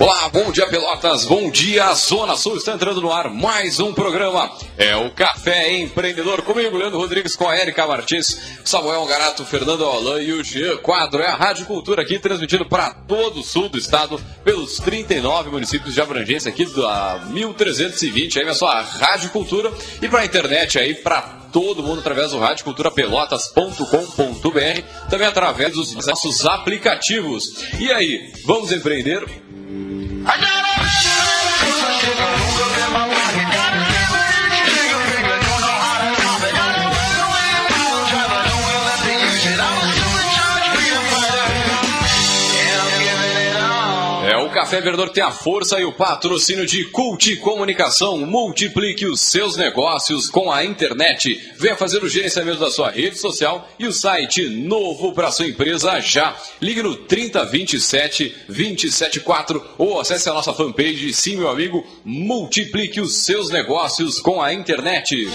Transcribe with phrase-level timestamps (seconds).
[0.00, 4.48] Olá, bom dia Pelotas, bom dia Zona Sul, está entrando no ar mais um programa,
[4.76, 10.22] é o Café Empreendedor, comigo Leandro Rodrigues, com a Erika Martins, Samuel Garato, Fernando Alain
[10.22, 13.76] e o Jean Quadro, é a Rádio Cultura aqui transmitindo para todo o sul do
[13.76, 19.72] estado, pelos 39 municípios de abrangência aqui da 1320, aí é só a Rádio Cultura.
[20.00, 21.22] E para a internet aí para
[21.52, 27.64] todo mundo através do radioculturapelotas.com.br, também através dos nossos aplicativos.
[27.80, 29.47] E aí, vamos empreender?
[30.26, 30.87] É, o
[44.58, 48.18] Café Verdor tem a força e o patrocínio de Cult Comunicação.
[48.26, 51.52] Multiplique os seus negócios com a internet.
[51.56, 56.00] Venha fazer o gerenciamento da sua rede social e o site novo para sua empresa
[56.00, 56.36] já.
[56.60, 61.14] Ligue no 3027 274 ou acesse a nossa fanpage.
[61.14, 65.28] Sim, meu amigo, multiplique os seus negócios com a internet.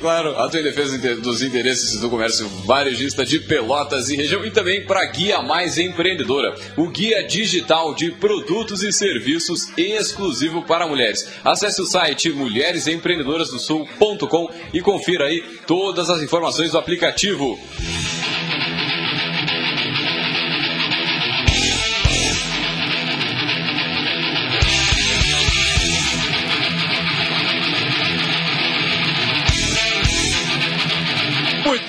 [0.00, 4.84] claro, atua em defesa dos interesses do comércio varejista de Pelotas e região e também
[4.84, 11.26] para Guia Mais Empreendedora, o guia digital de produtos e serviços exclusivo para mulheres.
[11.42, 17.58] Acesse o site mulheresempreendedorasdosul.com e confira aí todas as informações do aplicativo.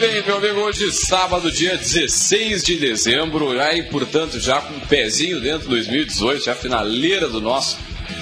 [0.02, 5.40] Bem, meu amigo, hoje sábado, dia 16 de dezembro, aí, portanto, já com um pezinho
[5.40, 7.78] dentro de 2018, já finaleira do nosso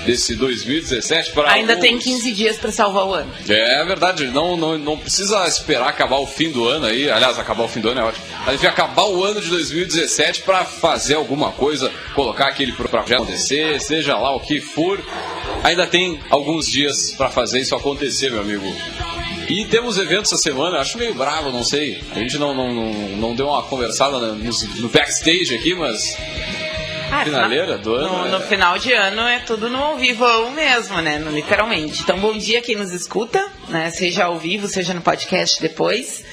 [0.06, 1.88] desse 2017 para Ainda alguns.
[1.88, 3.32] tem 15 dias para salvar o ano.
[3.48, 7.64] É verdade, não, não, não precisa esperar acabar o fim do ano aí, aliás, acabar
[7.64, 8.26] o fim do ano é ótimo.
[8.46, 13.14] A gente vai acabar o ano de 2017 para fazer alguma coisa, colocar aquele projeto
[13.14, 15.02] acontecer, seja lá o que for.
[15.64, 18.66] Ainda tem alguns dias para fazer isso acontecer, meu amigo.
[19.50, 22.02] E temos eventos essa semana, acho meio bravo, não sei.
[22.12, 26.16] A gente não, não, não, não deu uma conversada no, no backstage aqui, mas.
[27.12, 28.20] Ah, Finaleira do ano.
[28.20, 31.18] No, é- no final de ano é tudo no ao vivo mesmo, né?
[31.18, 32.04] No- literalmente.
[32.04, 33.90] Então, bom dia quem nos escuta, né?
[33.90, 36.24] Seja ao vivo, seja no podcast depois.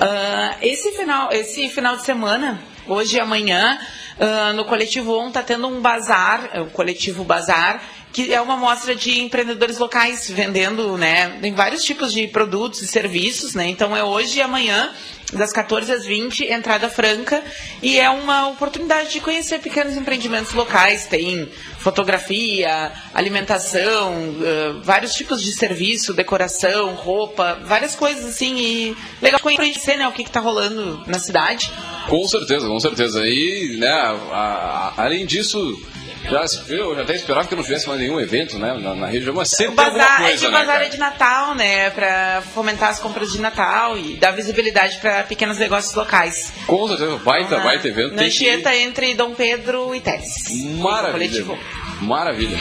[0.00, 3.78] Ah, esse, final, esse final de semana, hoje e amanhã,
[4.18, 7.80] ah, no Coletivo ON tá tendo um bazar, é o Coletivo Bazar,
[8.16, 11.36] que é uma mostra de empreendedores locais vendendo, né?
[11.42, 13.66] Tem vários tipos de produtos e serviços, né?
[13.68, 14.90] Então é hoje e amanhã
[15.34, 17.44] das 14 às 20, entrada franca,
[17.82, 21.04] e é uma oportunidade de conhecer pequenos empreendimentos locais.
[21.04, 28.56] Tem fotografia, alimentação, eh, vários tipos de serviço, decoração, roupa, várias coisas assim.
[28.56, 31.70] E legal conhecer né, o que está rolando na cidade.
[32.08, 33.20] Com certeza, com certeza.
[33.26, 35.58] E, né, a- a- além disso,
[36.30, 39.34] já, eu já até esperava que não tivesse mais nenhum evento né, na, na região,
[39.34, 40.86] mas sempre O bazar, é coisa, o né, bazar cara?
[40.86, 41.90] é de Natal, né?
[41.90, 46.52] Para fomentar as compras de Natal e dar visibilidade para pequenos negócios locais.
[46.66, 48.12] Com certeza, baita, Na- baita evento.
[48.12, 48.34] Na tem que.
[48.48, 50.34] Anchieta entre Dom Pedro e Teres.
[50.78, 51.44] Maravilha.
[52.00, 52.58] Maravilha.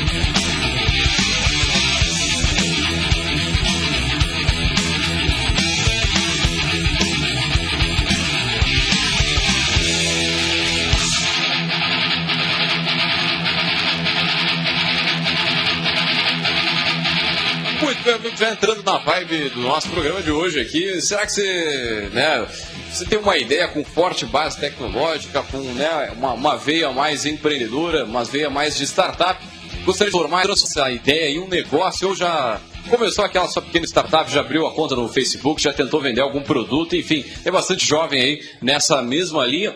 [18.07, 22.47] Entrando na vibe do nosso programa de hoje aqui, será que você, né,
[22.91, 28.05] você tem uma ideia com forte base tecnológica, com né, uma, uma veia mais empreendedora,
[28.05, 29.43] uma veia mais de startup?
[29.83, 32.59] Gostaria de formar essa ideia em um negócio ou já
[32.89, 36.41] começou aquela sua pequena startup, já abriu a conta no Facebook, já tentou vender algum
[36.41, 39.75] produto, enfim, é bastante jovem aí nessa mesma linha.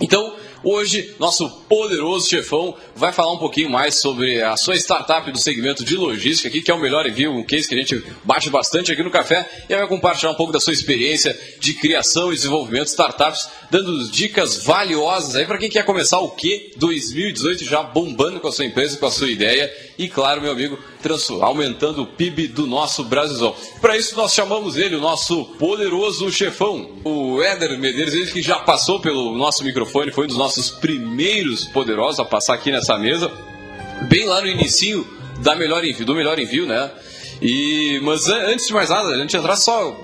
[0.00, 5.38] Então, Hoje, nosso poderoso chefão vai falar um pouquinho mais sobre a sua startup do
[5.38, 8.50] segmento de logística aqui, que é o melhor envio, um case que a gente bate
[8.50, 12.36] bastante aqui no café, e vai compartilhar um pouco da sua experiência de criação e
[12.36, 17.82] desenvolvimento de startups, dando dicas valiosas aí para quem quer começar o que 2018 já
[17.82, 20.78] bombando com a sua empresa, com a sua ideia e, claro, meu amigo,
[21.40, 23.54] aumentando o PIB do nosso Brasilzão.
[23.80, 28.58] Para isso, nós chamamos ele, o nosso poderoso chefão, o Éder Medeiros, ele que já
[28.58, 33.30] passou pelo nosso microfone, foi um dos nossos primeiros poderosos a passar aqui nessa mesa,
[34.08, 35.06] bem lá no início
[35.38, 36.90] da melhor envio, do melhor envio, né?
[37.40, 39.96] E, mas antes de mais nada, a gente entrar só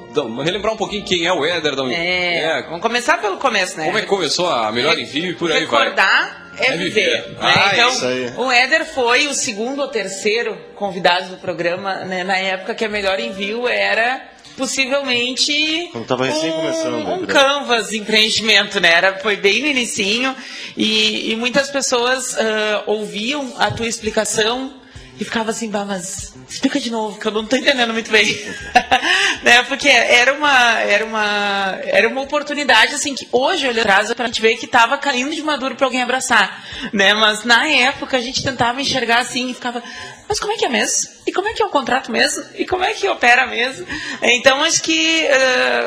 [0.42, 1.76] relembrar um pouquinho quem é o Éder.
[1.76, 1.84] Da...
[1.92, 3.84] É, é, vamos começar pelo começo, né?
[3.84, 5.84] Como é que começou a melhor envio e por aí vai.
[5.84, 6.88] Recordar é, é viver.
[6.88, 7.28] viver.
[7.32, 7.36] Né?
[7.40, 12.74] Ah, então, o Éder foi o segundo ou terceiro convidado do programa, né, na época
[12.74, 18.92] que a melhor envio era possivelmente Quando tava recém um, começando, um canvas empreendimento, né?
[18.92, 20.34] Era, foi bem no inicinho
[20.76, 24.72] e, e muitas pessoas uh, ouviam a tua explicação
[25.18, 28.26] e ficava assim, bah, mas explica de novo, que eu não estou entendendo muito bem.
[29.42, 29.62] né?
[29.64, 34.40] Porque era uma, era, uma, era uma oportunidade, assim, que hoje, olhando atrás, a gente
[34.40, 36.64] ver que estava caindo de maduro para alguém abraçar.
[36.92, 37.14] Né?
[37.14, 39.82] Mas na época a gente tentava enxergar assim e ficava,
[40.28, 41.10] mas como é que é mesmo?
[41.26, 42.44] E como é que é o contrato mesmo?
[42.54, 43.86] E como é que opera mesmo?
[44.22, 45.26] Então, acho que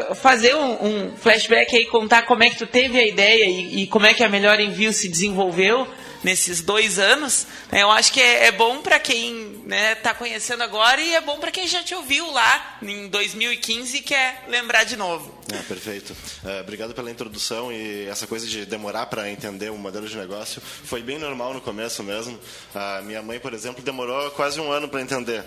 [0.10, 3.84] uh, fazer um, um, flashback aí, contar como é que tu teve a ideia e,
[3.84, 5.88] e como é que a Melhor Envio se desenvolveu,
[6.24, 10.13] nesses dois anos, né, eu acho que é, é bom para quem está né, tá
[10.13, 14.45] conhecendo agora e é bom para quem já te ouviu lá em 2015 e quer
[14.48, 15.39] lembrar de novo.
[15.51, 16.16] É, perfeito.
[16.45, 20.62] É, obrigado pela introdução e essa coisa de demorar para entender o modelo de negócio
[20.83, 22.39] foi bem normal no começo mesmo.
[22.74, 25.44] A minha mãe, por exemplo, demorou quase um ano para entender.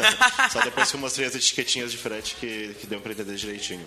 [0.52, 3.86] Só depois que eu mostrei as etiquetinhas de frete que, que deu para entender direitinho.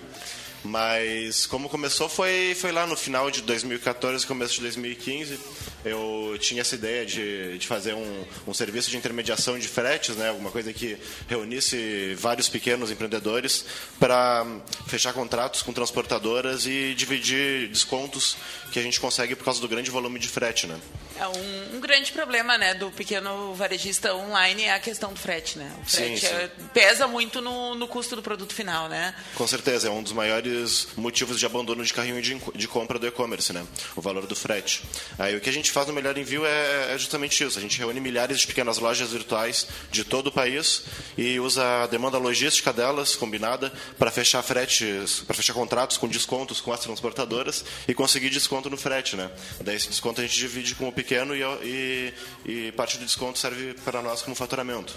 [0.64, 5.40] Mas como começou foi, foi lá no final de 2014, começo de 2015.
[5.86, 10.30] Eu tinha essa ideia de, de fazer um, um serviço de intermediação de fretes, né,
[10.30, 10.98] alguma coisa que
[11.28, 13.66] reunisse vários pequenos empreendedores
[13.98, 14.46] para
[14.88, 18.36] fechar contratos com transportadoras e dividir descontos
[18.72, 20.68] que a gente consegue por causa do grande volume de frete.
[20.68, 20.78] Né?
[21.18, 25.58] É um, um, grande problema né, do pequeno varejista online é a questão do frete.
[25.58, 25.72] Né?
[25.82, 26.34] O frete sim, sim.
[26.34, 28.90] É, pesa muito no, no custo do produto final.
[28.90, 29.16] Né?
[29.36, 30.49] Com certeza, é um dos maiores
[30.96, 33.66] motivos de abandono de carrinho de, de compra do e-commerce, né?
[33.96, 34.84] o valor do frete.
[35.18, 37.58] Aí o que a gente faz no Melhor Envio é, é justamente isso.
[37.58, 40.84] A gente reúne milhares de pequenas lojas virtuais de todo o país
[41.18, 46.62] e usa a demanda logística delas, combinada, para fechar fretes, para fechar contratos com descontos
[46.62, 49.16] com as transportadoras e conseguir desconto no frete.
[49.16, 49.30] Né?
[49.62, 52.14] Daí esse desconto a gente divide com o pequeno e, e,
[52.46, 54.94] e parte do desconto serve para nós como faturamento.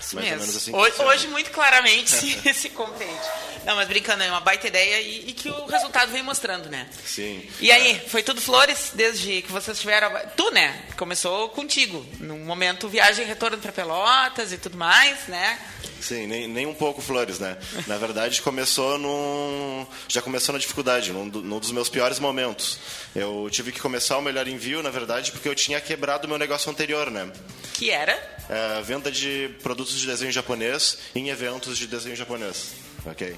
[0.00, 0.56] Isso Mais mesmo.
[0.56, 3.20] Assim hoje, hoje, muito claramente, se, se compreende.
[3.64, 6.88] Não, mas brincando, é uma baita ideia e, e, que o resultado vem mostrando, né?
[7.04, 7.46] Sim.
[7.60, 10.10] E aí, foi tudo flores desde que vocês tiveram.
[10.36, 10.82] Tu, né?
[10.96, 12.04] Começou contigo.
[12.18, 15.58] No momento, viagem e retorno para Pelotas e tudo mais, né?
[16.00, 17.56] Sim, nem, nem um pouco flores, né?
[17.86, 19.86] Na verdade, começou num.
[20.08, 22.78] Já começou na dificuldade, num, num dos meus piores momentos.
[23.14, 26.38] Eu tive que começar o melhor envio, na verdade, porque eu tinha quebrado o meu
[26.38, 27.30] negócio anterior, né?
[27.74, 28.12] Que era?
[28.48, 32.72] É, venda de produtos de desenho japonês em eventos de desenho japonês.
[33.06, 33.36] Ok?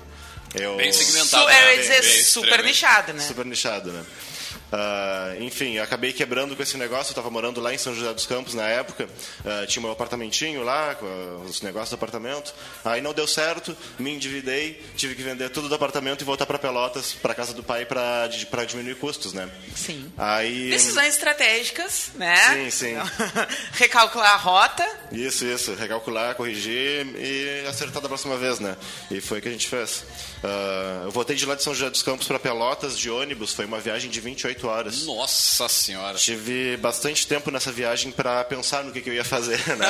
[0.54, 0.76] Eu...
[0.76, 1.44] Bem segmentado.
[1.44, 1.62] Su né?
[1.62, 3.20] Eu ia dizer bem, bem super nichado, né?
[3.20, 4.04] Super nichado, né?
[4.72, 7.10] Uh, enfim, acabei quebrando com esse negócio.
[7.10, 9.04] Eu estava morando lá em São José dos Campos na época.
[9.04, 12.54] Uh, tinha meu apartamentinho lá, com os negócios do apartamento.
[12.82, 16.58] Aí não deu certo, me endividei, tive que vender tudo do apartamento e voltar para
[16.58, 18.28] Pelotas, para casa do pai, para
[18.66, 19.50] diminuir custos, né?
[19.76, 20.10] Sim.
[20.16, 20.70] Aí...
[20.70, 22.70] Decisões estratégicas, né?
[22.70, 22.94] Sim, sim.
[23.72, 24.88] Recalcular a rota.
[25.10, 25.74] Isso, isso.
[25.74, 28.76] Recalcular, corrigir e acertar da próxima vez, né?
[29.10, 30.04] E foi o que a gente fez.
[30.42, 33.52] Uh, eu voltei de lá de São José dos Campos para Pelotas de ônibus.
[33.52, 35.04] Foi uma viagem de 28 horas.
[35.04, 36.18] Nossa Senhora!
[36.18, 39.86] Tive bastante tempo nessa viagem para pensar no que, que eu ia fazer, né?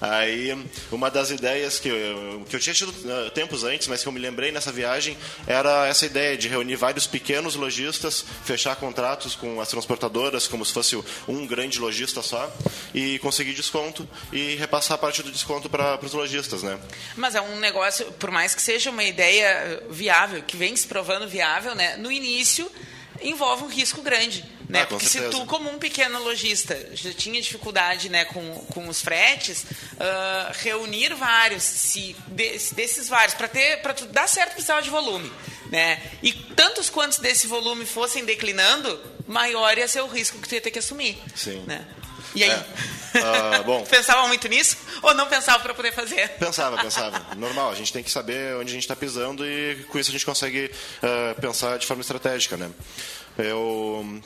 [0.00, 0.52] Aí,
[0.92, 4.12] uma das ideias que eu, que eu tinha tido uh, tempos antes, mas que eu
[4.12, 5.16] me lembrei nessa viagem,
[5.46, 10.72] era essa ideia de reunir vários pequenos lojistas, fechar contratos com as transportadoras, como se
[10.72, 12.54] fosse um grande lojista só,
[12.92, 16.78] e conseguir desconto e repassar parte do desconto para os lojistas, né?
[17.16, 21.26] Mas é um negócio, por mais que seja uma ideia viável, que vem se provando
[21.26, 21.96] viável, né?
[21.96, 22.70] No início
[23.28, 24.44] envolve um risco grande.
[24.68, 24.82] Né?
[24.82, 25.32] Ah, Porque certeza.
[25.32, 30.52] se tu, como um pequeno lojista, já tinha dificuldade né, com, com os fretes, uh,
[30.54, 35.30] reunir vários, se, de, desses vários, para ter para dar certo precisava de volume.
[35.70, 36.00] Né?
[36.22, 40.60] E tantos quantos desse volume fossem declinando, maior ia ser o risco que tu ia
[40.60, 41.18] ter que assumir.
[41.34, 41.62] Sim.
[41.66, 41.86] Né?
[42.34, 42.50] E aí?
[42.50, 42.64] É.
[43.16, 46.28] Uh, bom, pensava muito nisso ou não pensava para poder fazer?
[46.30, 47.34] Pensava, pensava.
[47.36, 50.12] Normal, a gente tem que saber onde a gente está pisando e com isso a
[50.12, 50.70] gente consegue
[51.02, 52.70] uh, pensar de forma estratégica, né?
[53.38, 54.20] Eu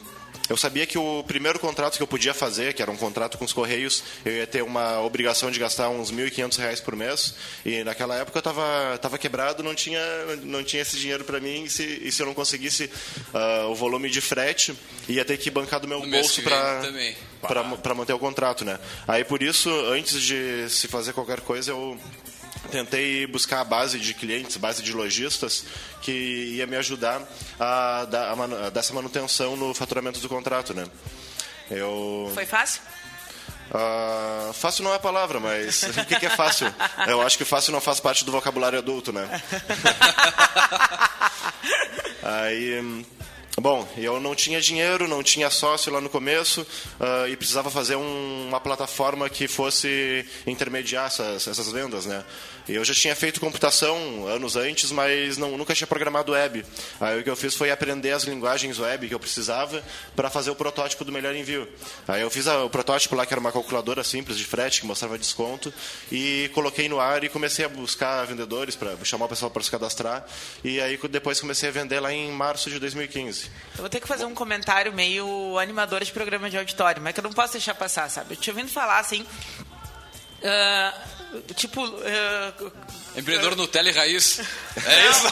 [0.51, 3.45] eu sabia que o primeiro contrato que eu podia fazer, que era um contrato com
[3.45, 7.37] os Correios, eu ia ter uma obrigação de gastar uns R$ 1.500 por mês.
[7.65, 10.01] E naquela época eu estava tava quebrado, não tinha,
[10.43, 11.63] não tinha esse dinheiro para mim.
[11.63, 12.91] E se, e se, eu não conseguisse
[13.33, 14.77] uh, o volume de frete,
[15.09, 18.65] ia ter que bancar do meu no bolso para manter o contrato.
[18.65, 18.77] Né?
[19.07, 21.97] Aí por isso, antes de se fazer qualquer coisa, eu
[22.71, 25.65] tentei buscar a base de clientes, base de lojistas,
[26.01, 27.23] que ia me ajudar
[27.59, 30.87] a dar, a dar essa manutenção no faturamento do contrato, né?
[31.71, 32.31] Eu...
[32.35, 32.81] Foi fácil?
[33.71, 36.73] Uh, fácil não é a palavra, mas o que, que, é fácil?
[37.07, 39.29] Eu acho que fácil não faz parte do vocabulário adulto, né?
[42.23, 43.05] Aí
[43.61, 47.95] Bom, eu não tinha dinheiro, não tinha sócio lá no começo uh, e precisava fazer
[47.95, 52.25] um, uma plataforma que fosse intermediar essas, essas vendas, né?
[52.69, 56.65] Eu já tinha feito computação anos antes, mas não, nunca tinha programado web.
[57.01, 59.83] Aí o que eu fiz foi aprender as linguagens web que eu precisava
[60.15, 61.69] para fazer o protótipo do melhor envio.
[62.07, 64.87] Aí eu fiz a, o protótipo lá, que era uma calculadora simples de frete, que
[64.87, 65.73] mostrava desconto,
[66.11, 69.71] e coloquei no ar e comecei a buscar vendedores para chamar o pessoal para se
[69.71, 70.25] cadastrar.
[70.63, 73.51] E aí depois comecei a vender lá em março de 2015.
[73.75, 77.21] Eu vou ter que fazer um comentário meio animador de programa de auditório, mas que
[77.21, 78.35] eu não posso deixar passar, sabe?
[78.35, 79.27] Eu tinha ouvido falar assim.
[80.41, 81.85] Uh, tipo.
[81.85, 82.73] Uh,
[83.17, 84.41] Empreendedor uh, Nutella e raiz.
[84.77, 85.27] É não, isso?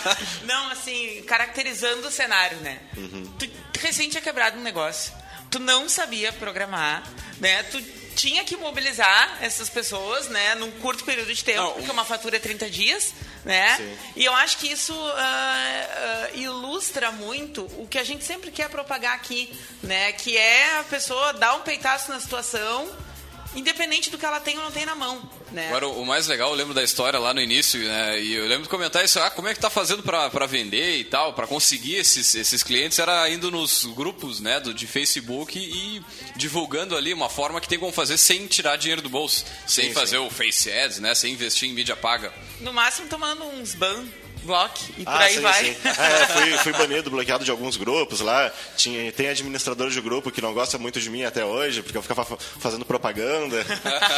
[0.44, 2.80] não, assim, caracterizando o cenário, né?
[2.96, 3.26] Uhum.
[3.38, 5.12] Tu recém tinha quebrado um negócio.
[5.50, 7.02] Tu não sabia programar,
[7.38, 7.62] né?
[7.64, 7.80] Tu
[8.14, 12.36] tinha que mobilizar essas pessoas, né, num curto período de tempo, não, porque uma fatura
[12.36, 13.12] é 30 dias,
[13.44, 13.76] né?
[13.76, 13.98] Sim.
[14.16, 18.68] E eu acho que isso uh, uh, ilustra muito o que a gente sempre quer
[18.68, 19.52] propagar aqui,
[19.82, 20.12] né?
[20.12, 22.90] Que é a pessoa dar um peitaço na situação
[23.54, 25.22] independente do que ela tem ou não tem na mão.
[25.52, 25.68] Né?
[25.68, 28.20] Agora, o mais legal, eu lembro da história lá no início, né?
[28.20, 31.04] E eu lembro de comentar isso, ah, como é que tá fazendo para vender e
[31.04, 36.02] tal, para conseguir esses, esses clientes, era indo nos grupos, né, do, de Facebook e
[36.36, 39.94] divulgando ali uma forma que tem como fazer sem tirar dinheiro do bolso, sem sim,
[39.94, 40.26] fazer sim.
[40.26, 42.32] o Face Ads, né, sem investir em mídia paga.
[42.60, 44.04] No máximo tomando uns ban
[44.44, 45.64] block e por ah, aí sim, vai.
[45.64, 45.76] Sim.
[46.04, 48.52] É, fui, fui banido, bloqueado de alguns grupos lá.
[48.76, 52.02] Tinha, tem administrador de grupo que não gosta muito de mim até hoje, porque eu
[52.02, 53.64] ficava fazendo propaganda.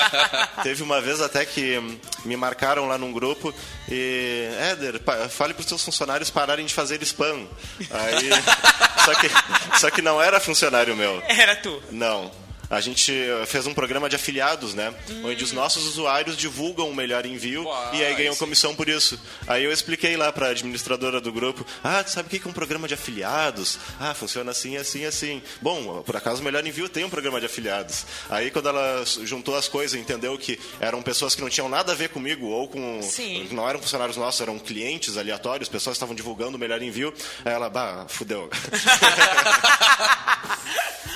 [0.63, 1.79] Teve uma vez até que
[2.25, 3.55] me marcaram lá num grupo
[3.89, 4.49] e.
[4.71, 7.47] Éder, fale para os seus funcionários pararem de fazer spam.
[7.91, 8.31] Aí,
[9.05, 11.23] só, que, só que não era funcionário meu.
[11.27, 11.83] Era tu.
[11.91, 14.93] Não a gente eh, fez um programa de afiliados, né?
[15.11, 15.27] Hum.
[15.27, 19.19] Onde os nossos usuários divulgam o melhor envio Uau, e aí ganham comissão por isso.
[19.47, 22.51] Aí eu expliquei lá para a administradora do grupo: Ah, tu sabe o que é
[22.51, 23.79] um programa de afiliados?
[24.01, 25.43] Ah, funciona assim, assim, assim.
[25.61, 28.07] Bom, por acaso o melhor envio tem um programa de afiliados.
[28.29, 31.95] Aí quando ela juntou as coisas, entendeu que eram pessoas que não tinham nada a
[31.95, 33.01] ver comigo ou com.
[33.03, 33.49] Sim.
[33.53, 37.13] Não eram funcionários nossos, eram clientes aleatórios, pessoas que estavam divulgando o melhor envio.
[37.45, 38.51] Aí ela, bah, fudeu.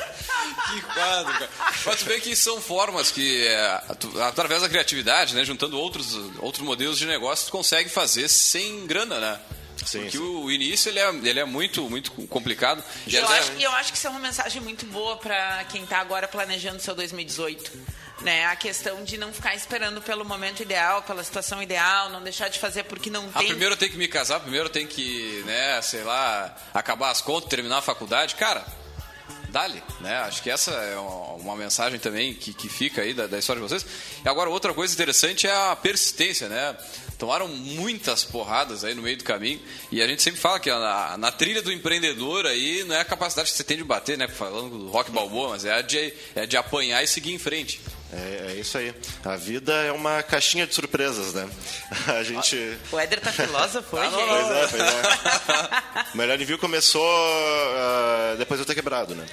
[0.71, 1.51] que quadro, cara.
[1.87, 3.83] Mas tu vê que são formas que, é,
[4.27, 9.19] através da criatividade, né, juntando outros, outros modelos de negócio, tu consegue fazer sem grana,
[9.19, 9.41] né?
[9.85, 10.23] Sim, Porque sim.
[10.23, 12.83] o início ele é, ele é muito, muito complicado.
[13.07, 15.99] E eu, acho, eu acho que isso é uma mensagem muito boa para quem está
[15.99, 18.01] agora planejando seu 2018.
[18.21, 22.49] Né, a questão de não ficar esperando pelo momento ideal, pela situação ideal, não deixar
[22.49, 23.47] de fazer porque não ah, tem.
[23.49, 27.23] Primeiro eu tenho que me casar, primeiro eu tenho que, né, sei lá, acabar as
[27.23, 28.35] contas, terminar a faculdade.
[28.35, 28.63] Cara,
[29.51, 30.19] dale, né?
[30.19, 33.69] Acho que essa é uma mensagem também que, que fica aí da, da, história de
[33.69, 33.85] vocês.
[34.25, 36.77] E agora, outra coisa interessante é a persistência, né?
[37.21, 39.61] Tomaram muitas porradas aí no meio do caminho
[39.93, 43.05] e a gente sempre fala que na, na trilha do empreendedor aí não é a
[43.05, 44.27] capacidade que você tem de bater, né?
[44.27, 47.79] Falando do rock balboa, mas é a de, é de apanhar e seguir em frente.
[48.11, 48.95] É, é, isso aí.
[49.23, 51.47] A vida é uma caixinha de surpresas, né?
[52.09, 52.57] A gente.
[52.91, 54.11] O Éder tá filósofo hoje.
[54.11, 56.05] pois é, pois é.
[56.15, 59.27] O Melhor Envio começou uh, depois de eu ter quebrado, né?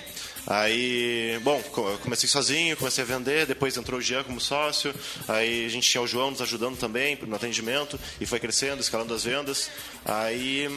[0.47, 1.61] Aí, bom,
[2.01, 4.95] comecei sozinho, comecei a vender, depois entrou o Jean como sócio,
[5.27, 9.13] aí a gente tinha o João nos ajudando também no atendimento, e foi crescendo, escalando
[9.13, 9.69] as vendas.
[10.05, 10.67] Aí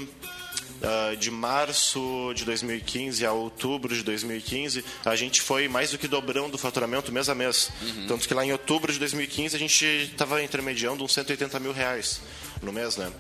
[0.81, 6.09] uh, de março de 2015 a outubro de 2015, a gente foi mais do que
[6.09, 7.71] dobrando o faturamento mês a mês.
[7.81, 8.07] Uhum.
[8.09, 12.21] Tanto que lá em outubro de 2015 a gente estava intermediando uns 180 mil reais
[12.63, 13.13] no mês, né?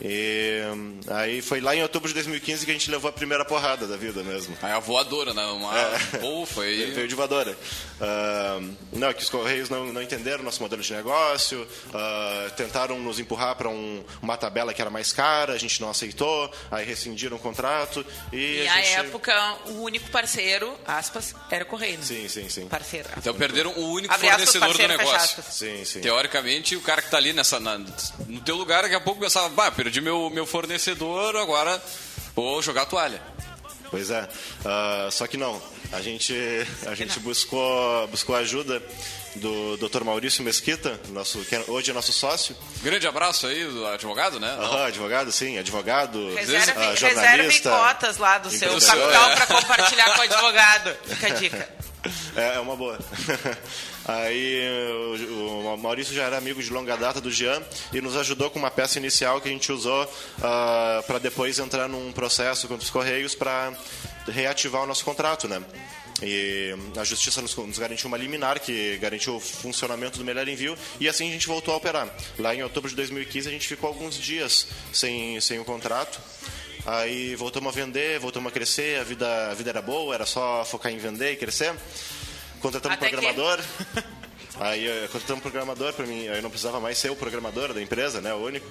[0.00, 0.60] E
[1.08, 3.96] aí foi lá em outubro de 2015 que a gente levou a primeira porrada da
[3.96, 4.56] vida mesmo.
[4.62, 5.44] Aí a voadora, né?
[5.46, 5.78] Uma...
[5.78, 5.98] É.
[6.18, 6.90] Pô, foi...
[6.94, 7.56] Veio de voadora.
[8.00, 8.60] Ah,
[8.92, 13.18] não, é que os Correios não, não entenderam nosso modelo de negócio, ah, tentaram nos
[13.18, 17.36] empurrar para um, uma tabela que era mais cara, a gente não aceitou, aí rescindiram
[17.36, 18.92] o contrato e, E a à gente...
[18.96, 21.98] época, o único parceiro, aspas, era o Correio.
[21.98, 22.04] né?
[22.04, 22.68] Sim, sim, sim.
[22.68, 23.08] Parceiro.
[23.16, 25.38] Então perderam o único Abre aspas, fornecedor do parceiro, fecha negócio.
[25.40, 25.54] aspas.
[25.54, 26.00] Sim, sim.
[26.00, 29.48] Teoricamente, o cara que tá ali nessa, na- no teu lugar, daqui a pouco pensava,
[29.48, 31.80] bah, perdi meu, meu fornecedor, agora
[32.34, 33.22] vou jogar a toalha.
[33.88, 34.28] Pois é.
[34.64, 35.62] Ah, só que não.
[35.92, 36.34] A gente,
[36.86, 38.82] a gente buscou, buscou ajuda
[39.36, 40.02] do Dr.
[40.02, 42.56] Maurício Mesquita, nosso, que é- hoje é nosso sócio.
[42.82, 44.50] Grande abraço aí do advogado, né?
[44.58, 47.70] Aham, advogado, sim, advogado, Reserve, reserve jornalista.
[47.70, 50.96] cotas lá do seu capital para compartilhar com o advogado.
[51.06, 51.68] Fica a dica.
[52.34, 52.98] É, é uma boa.
[54.06, 54.62] Aí
[55.30, 57.60] o, o Maurício já era amigo de longa data do Jean
[57.92, 60.08] e nos ajudou com uma peça inicial que a gente usou
[61.06, 63.72] para depois entrar num processo contra os Correios para
[64.28, 65.62] reativar o nosso contrato, né?
[66.22, 70.76] E a justiça nos, nos garantiu uma liminar que garantiu o funcionamento do melhor envio
[70.98, 72.08] e assim a gente voltou a operar.
[72.38, 76.18] Lá em outubro de 2015 a gente ficou alguns dias sem, sem o contrato.
[76.86, 80.64] Aí voltamos a vender, voltamos a crescer, a vida, a vida era boa, era só
[80.64, 81.74] focar em vender e crescer.
[82.60, 83.60] Contratamos um Até que- programador.
[84.58, 87.82] Aí eh, contratamos um programador para mim, eu não precisava mais ser o programador da
[87.82, 88.66] empresa, né, o único.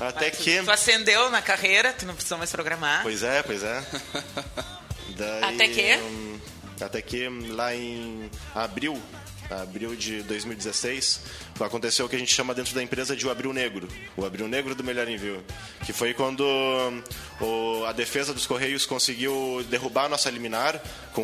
[0.00, 3.02] Até Tu- que Tu ascendeu na carreira, tu não precisou mais programar.
[3.04, 3.80] Pois é, pois é.
[5.16, 5.96] Daí, Até que?
[6.02, 6.40] hum,
[6.80, 9.00] até que hum, lá em abril,
[9.50, 11.20] abril de 2016,
[11.60, 14.48] aconteceu o que a gente chama dentro da empresa de o abril negro, o abril
[14.48, 15.42] negro do melhor envio,
[15.84, 17.02] que foi quando hum,
[17.40, 20.80] o- a defesa dos correios conseguiu derrubar a nossa liminar
[21.12, 21.22] com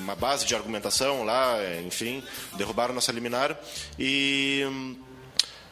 [0.00, 2.22] uma base de argumentação lá, enfim,
[2.56, 3.58] derrubaram a nossa liminar
[3.98, 4.64] e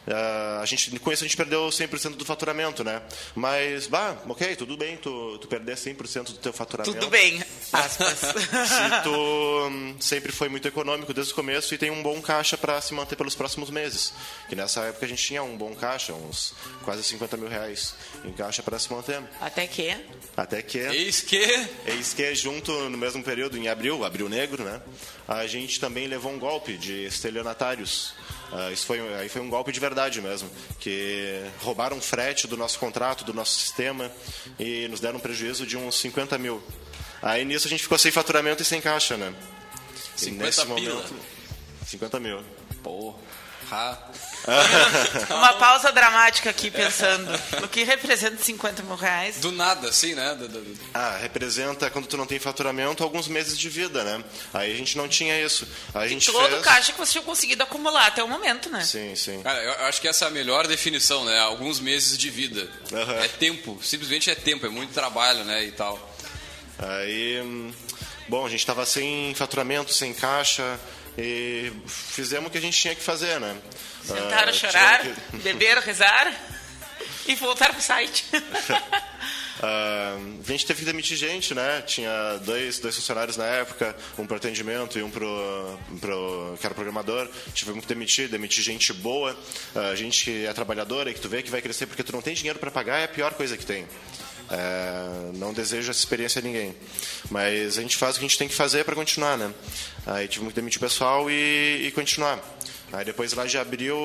[0.09, 3.01] ah, a gente, com isso a gente perdeu 100% do faturamento, né?
[3.35, 6.93] Mas, bah, ok, tudo bem tu, tu perder 100% do teu faturamento.
[6.93, 8.19] Tudo bem, aspas.
[8.19, 12.57] Se tu hum, sempre foi muito econômico desde o começo e tem um bom caixa
[12.57, 14.13] para se manter pelos próximos meses.
[14.47, 17.93] Que nessa época a gente tinha um bom caixa, uns quase 50 mil reais
[18.25, 19.21] em caixa para se manter.
[19.39, 19.95] Até que...
[20.35, 20.79] Até que...
[20.79, 21.67] Eis que...
[21.85, 24.81] Eis que junto no mesmo período, em abril, abril negro, né?
[25.29, 28.15] A gente também levou um golpe de estelionatários.
[28.51, 32.79] Ah, isso foi, aí foi um golpe de verdade mesmo, que roubaram frete do nosso
[32.79, 34.11] contrato, do nosso sistema
[34.59, 36.63] e nos deram um prejuízo de uns 50 mil.
[37.21, 39.31] Aí nisso a gente ficou sem faturamento e sem caixa, né?
[40.17, 41.05] E 50 pila.
[41.85, 42.41] 50 mil.
[42.81, 43.19] Porra.
[45.29, 47.29] Uma pausa dramática aqui, pensando
[47.61, 49.37] no que representa 50 mil reais.
[49.37, 50.33] Do nada, assim, né?
[50.35, 54.23] Do- do- do- Ah, representa, quando tu não tem faturamento, alguns meses de vida, né?
[54.53, 55.67] Aí a gente não tinha isso.
[55.93, 56.61] A gente Todo fez...
[56.63, 58.81] caixa que você tinha conseguido acumular até o momento, né?
[58.83, 59.41] Sim, sim.
[59.43, 61.39] Cara, eu acho que essa é a melhor definição, né?
[61.39, 62.67] Alguns meses de vida.
[62.93, 63.15] Aham.
[63.23, 65.63] É tempo, simplesmente é tempo, é muito trabalho, né?
[65.63, 65.99] E tal.
[66.77, 67.73] Aí, hum,
[68.27, 70.79] bom, a gente estava sem faturamento, sem caixa
[71.21, 73.57] e fizemos o que a gente tinha que fazer, né?
[74.03, 76.33] Sentaram, Ah, chorar, que- beberam, rezar
[77.27, 78.25] e voltaram pro site.
[79.61, 81.81] Ah, a gente teve que demitir gente, né?
[81.85, 85.27] Tinha dois, dois funcionários na época, um para atendimento e um pro,
[85.99, 87.27] pro, que era programador.
[87.53, 89.37] Tivemos que demitir, demitir gente boa,
[89.75, 92.21] ah, gente que é trabalhadora e que tu vê que vai crescer porque tu não
[92.21, 93.85] tem dinheiro para pagar é a pior coisa que tem.
[94.51, 96.75] É, não desejo essa experiência a ninguém.
[97.29, 99.53] Mas a gente faz o que a gente tem que fazer para continuar, né?
[100.05, 102.39] Aí tivemos que demitir o pessoal e, e continuar.
[102.91, 103.95] Aí depois lá de abril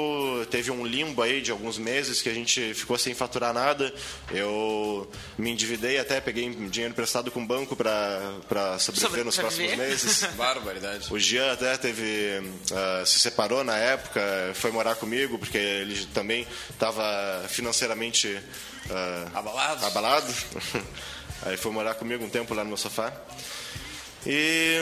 [0.51, 3.92] teve um limbo aí de alguns meses que a gente ficou sem faturar nada.
[4.31, 9.88] Eu me endividei até, peguei dinheiro emprestado com o banco para sobreviver nos próximos Sobreviver.
[9.88, 10.25] meses.
[10.37, 11.12] Barbaridade.
[11.12, 12.42] O Jean até teve
[12.73, 14.20] ah, se separou na época,
[14.55, 18.38] foi morar comigo porque ele também estava financeiramente
[18.90, 19.87] ah, Abalado?
[19.87, 20.35] abalado.
[21.47, 23.12] Aí foi morar comigo um tempo lá no meu sofá.
[24.27, 24.79] E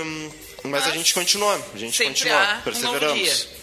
[0.64, 1.50] mas, a Mas gente a gente continuou,
[2.36, 3.22] há um novo perseveramos.
[3.22, 3.61] dia.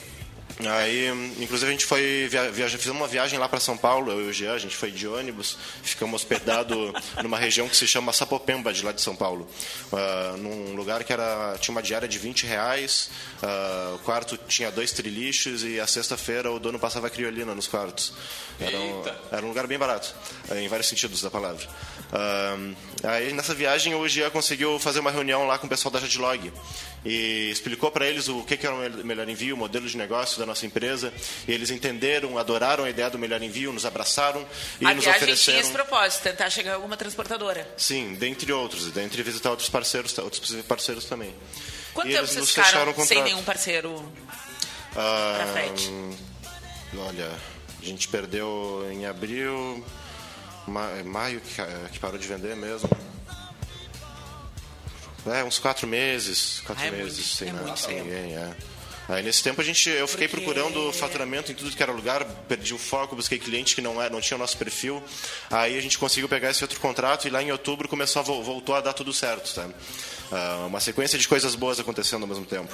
[0.67, 1.07] Aí,
[1.39, 4.29] inclusive, a gente foi via, viaja, fizemos uma viagem lá para São Paulo, eu e
[4.29, 6.93] o Jean, a gente foi de ônibus, ficamos hospedado
[7.23, 9.47] numa região que se chama Sapopemba, de lá de São Paulo.
[9.93, 13.09] Ah, num lugar que era, tinha uma diária de 20 reais,
[13.41, 18.11] ah, o quarto tinha dois triliches e a sexta-feira o dono passava criolina nos quartos.
[18.59, 20.13] Era um, era um lugar bem barato,
[20.53, 21.65] em vários sentidos da palavra.
[22.11, 22.57] Ah,
[23.03, 26.51] aí, nessa viagem, o Jean conseguiu fazer uma reunião lá com o pessoal da Jadlog
[27.05, 29.95] e explicou para eles o que que era o mel- melhor envio, o modelo de
[29.97, 31.13] negócio da nossa empresa.
[31.47, 34.45] E eles entenderam, adoraram a ideia do melhor envio, nos abraçaram
[34.81, 35.59] e a nos viagem tinha ofereceram.
[35.59, 37.67] esse propósito, tentar chegar a alguma transportadora.
[37.77, 41.33] Sim, dentre outros, dentre visitar outros parceiros, outros parceiros também.
[41.93, 44.13] Quanto e tempo eles vocês nos fecharam o ficaram sem nenhum parceiro
[44.95, 45.55] Ah?
[46.97, 47.31] Olha,
[47.81, 49.83] a gente perdeu em abril
[50.67, 51.39] Ma- maio
[51.91, 52.89] que parou de vender mesmo.
[55.27, 56.61] É, uns quatro meses.
[56.65, 58.51] Quatro Ah, é meses sem, é nada, sem ninguém, é.
[59.09, 62.23] Aí nesse tempo a gente, eu fiquei Porque- procurando faturamento em tudo que era lugar,
[62.47, 65.03] perdi o foco, busquei cliente que não, era, não tinha o nosso perfil.
[65.49, 68.43] Aí a gente conseguiu pegar esse outro contrato e lá em outubro começou a, vo-
[68.43, 69.67] voltou a dar tudo certo, tá?
[70.67, 72.71] Uma sequência de coisas boas acontecendo ao mesmo tempo.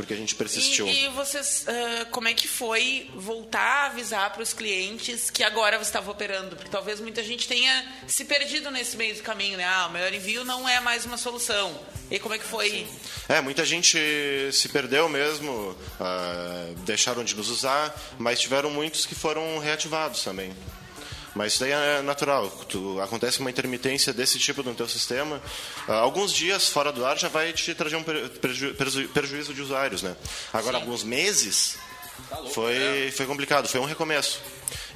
[0.00, 0.86] Porque a gente persistiu.
[0.86, 5.44] E, e vocês, ah, como é que foi voltar a avisar para os clientes que
[5.44, 6.56] agora você estava operando?
[6.56, 9.64] Porque talvez muita gente tenha se perdido nesse meio do caminho, né?
[9.64, 11.78] Ah, o melhor envio não é mais uma solução.
[12.10, 12.86] E como é que foi?
[13.28, 13.98] É, muita gente
[14.52, 20.50] se perdeu mesmo, ah, deixaram de nos usar, mas tiveram muitos que foram reativados também.
[21.34, 22.48] Mas isso daí é natural.
[22.68, 25.40] Tu, acontece uma intermitência desse tipo no teu sistema.
[25.86, 29.62] ah, alguns dias fora do ar já vai te trazer um preju- preju- prejuízo de
[29.62, 30.16] usuários, né?
[30.52, 31.78] Agora, alguns meses
[32.52, 34.40] foi, foi complicado, foi um recomeço.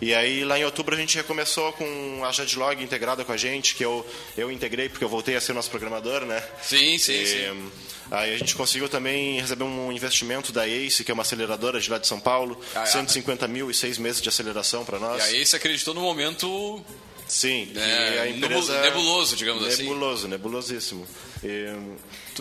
[0.01, 3.75] E aí, lá em outubro, a gente recomeçou com a Jadlog integrada com a gente,
[3.75, 4.05] que eu,
[4.37, 6.43] eu integrei porque eu voltei a ser nosso programador, né?
[6.63, 7.73] Sim, sim, E, sim.
[8.11, 11.91] Aí a gente conseguiu também receber um investimento da ACE, que é uma aceleradora de
[11.91, 12.87] lá de São Paulo, Ah, é.
[12.87, 15.31] 150 mil e seis meses de aceleração para nós.
[15.31, 16.85] E aí você acreditou no momento
[17.27, 18.81] Sim, É, a empresa...
[18.83, 19.85] nebuloso, digamos assim.
[19.85, 21.07] Nebuloso, nebulosíssimo.
[21.43, 21.67] E,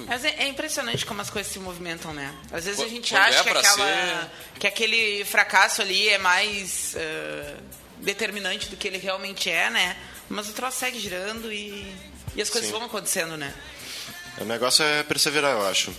[0.06, 2.34] Mas é, é impressionante como as coisas se movimentam, né?
[2.52, 6.17] Às vezes a gente quando acha é que, aquela, ser- que aquele fracasso ali é
[6.17, 7.56] mais ah,
[7.99, 9.95] determinante do que ele realmente é, né?
[10.30, 11.86] Mas o troço segue girando e,
[12.36, 12.76] e as coisas Sim.
[12.78, 13.54] vão acontecendo, né?
[14.41, 15.93] O negócio é perseverar, eu acho.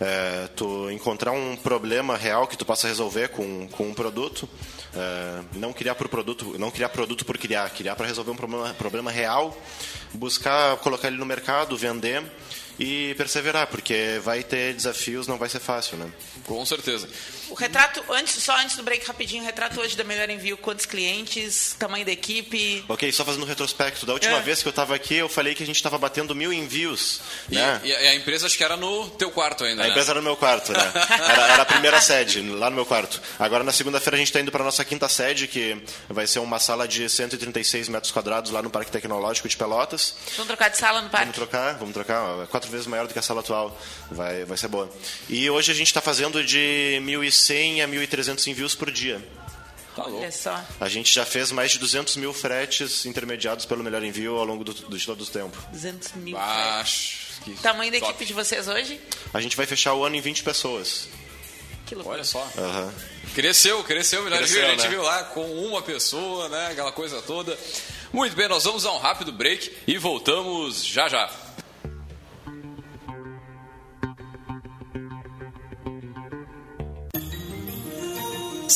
[0.00, 4.48] É, tu encontrar um problema real que tu possa resolver com, com um produto,
[4.94, 8.74] é, não criar por produto, não criar produto por criar, criar para resolver um problema,
[8.74, 9.56] problema real,
[10.12, 12.22] buscar colocar ele no mercado, vender
[12.78, 16.10] e perseverar, porque vai ter desafios, não vai ser fácil, né?
[16.44, 17.08] Com certeza.
[17.50, 20.84] O retrato, antes, só antes do break rapidinho, o retrato hoje da Melhor Envio, quantos
[20.86, 22.84] clientes, tamanho da equipe.
[22.88, 24.04] Ok, só fazendo um retrospecto.
[24.06, 24.40] Da última É.
[24.42, 27.20] vez que eu estava aqui, eu falei que a gente estava batendo mil envios.
[27.50, 27.80] E, né?
[27.84, 29.90] e a empresa acho que era no teu quarto ainda, A né?
[29.90, 30.78] empresa era no meu quarto, né?
[31.28, 33.20] Era, era a primeira sede, lá no meu quarto.
[33.38, 36.58] Agora, na segunda-feira, a gente está indo para nossa quinta sede, que vai ser uma
[36.58, 40.14] sala de 136 metros quadrados lá no Parque Tecnológico de Pelotas.
[40.36, 41.32] Vamos trocar de sala no Vamos parque?
[41.32, 42.42] trocar, vamos trocar.
[42.42, 43.76] é Quatro vezes maior do que a sala atual.
[44.10, 44.90] Vai, vai ser boa.
[45.28, 49.26] E hoje a gente está fazendo de 1.100 a 1.300 envios por dia.
[49.96, 50.18] Tá louco.
[50.18, 50.62] Olha só.
[50.78, 54.62] A gente já fez mais de 200 mil fretes intermediados pelo melhor envio ao longo
[54.62, 55.56] do, do, de todo o tempo.
[55.72, 56.36] 200 mil.
[56.36, 58.10] Acho que Tamanho da top.
[58.10, 59.00] equipe de vocês hoje?
[59.32, 61.08] A gente vai fechar o ano em 20 pessoas.
[61.86, 62.16] Que loucura.
[62.16, 62.46] Olha só.
[62.58, 62.92] Aham.
[63.34, 64.66] Cresceu, cresceu, melhor Cresceu, viu?
[64.66, 64.88] A gente né?
[64.90, 66.68] viu lá com uma pessoa, né?
[66.72, 67.58] Aquela coisa toda.
[68.12, 71.30] Muito bem, nós vamos a um rápido break e voltamos já já.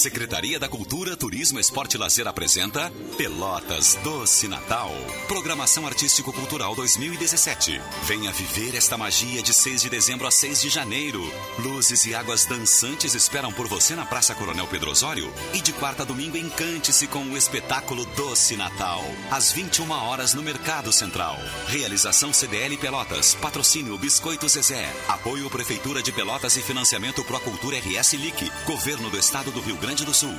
[0.02, 4.90] Secretaria da Cultura, Turismo, Esporte e Lazer apresenta Pelotas Doce Natal.
[5.28, 7.80] Programação Artístico-Cultural 2017.
[8.02, 11.22] Venha viver esta magia de 6 de dezembro a 6 de janeiro.
[11.60, 15.32] Luzes e águas dançantes esperam por você na Praça Coronel Pedro Osório.
[15.54, 19.04] E de quarta a domingo, encante-se com o espetáculo Doce Natal.
[19.30, 21.38] Às 21 horas no Mercado Central.
[21.68, 23.36] Realização CDL Pelotas.
[23.36, 24.92] Patrocínio Biscoito Zezé.
[25.06, 28.50] Apoio Prefeitura de Pelotas e financiamento Procultura RS LIC.
[28.66, 30.34] Governo do Estado do Rio Grande do Sul.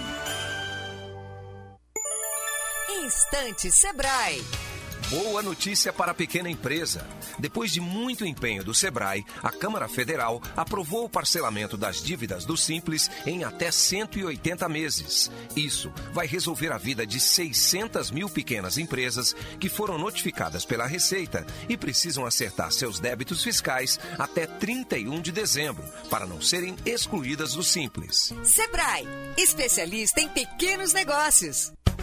[3.03, 4.72] Instante Sebrae.
[5.13, 7.07] Boa notícia para a pequena empresa.
[7.37, 12.57] Depois de muito empenho do Sebrae, a Câmara Federal aprovou o parcelamento das dívidas do
[12.57, 15.29] Simples em até 180 meses.
[15.55, 21.45] Isso vai resolver a vida de 600 mil pequenas empresas que foram notificadas pela Receita
[21.69, 27.61] e precisam acertar seus débitos fiscais até 31 de dezembro, para não serem excluídas do
[27.61, 28.33] Simples.
[28.43, 31.71] Sebrae, especialista em pequenos negócios.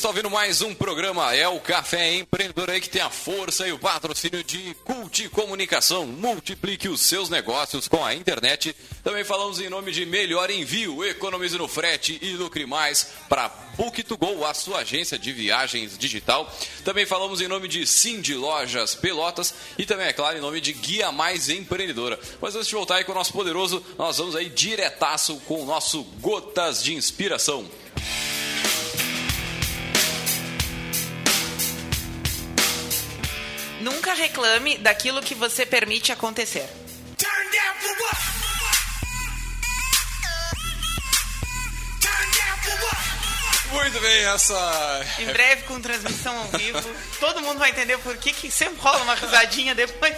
[0.00, 1.34] Estão ouvindo mais um programa.
[1.34, 6.06] É o Café Empreendedor aí que tem a força e o patrocínio de Cult Comunicação.
[6.06, 8.74] Multiplique os seus negócios com a internet.
[9.04, 14.42] Também falamos em nome de Melhor Envio, economize no frete e lucre mais para Book2Go,
[14.48, 16.50] a sua agência de viagens digital.
[16.82, 20.72] Também falamos em nome de Cindy Lojas Pelotas e também, é claro, em nome de
[20.72, 22.18] Guia Mais Empreendedora.
[22.40, 25.66] Mas antes de voltar aí com o nosso poderoso, nós vamos aí diretaço com o
[25.66, 27.68] nosso Gotas de Inspiração.
[33.80, 36.68] Nunca reclame daquilo que você permite acontecer.
[43.72, 45.06] Muito bem, essa.
[45.18, 49.02] Em breve, com transmissão ao vivo, todo mundo vai entender por que, que sempre rola
[49.02, 50.16] uma risadinha depois.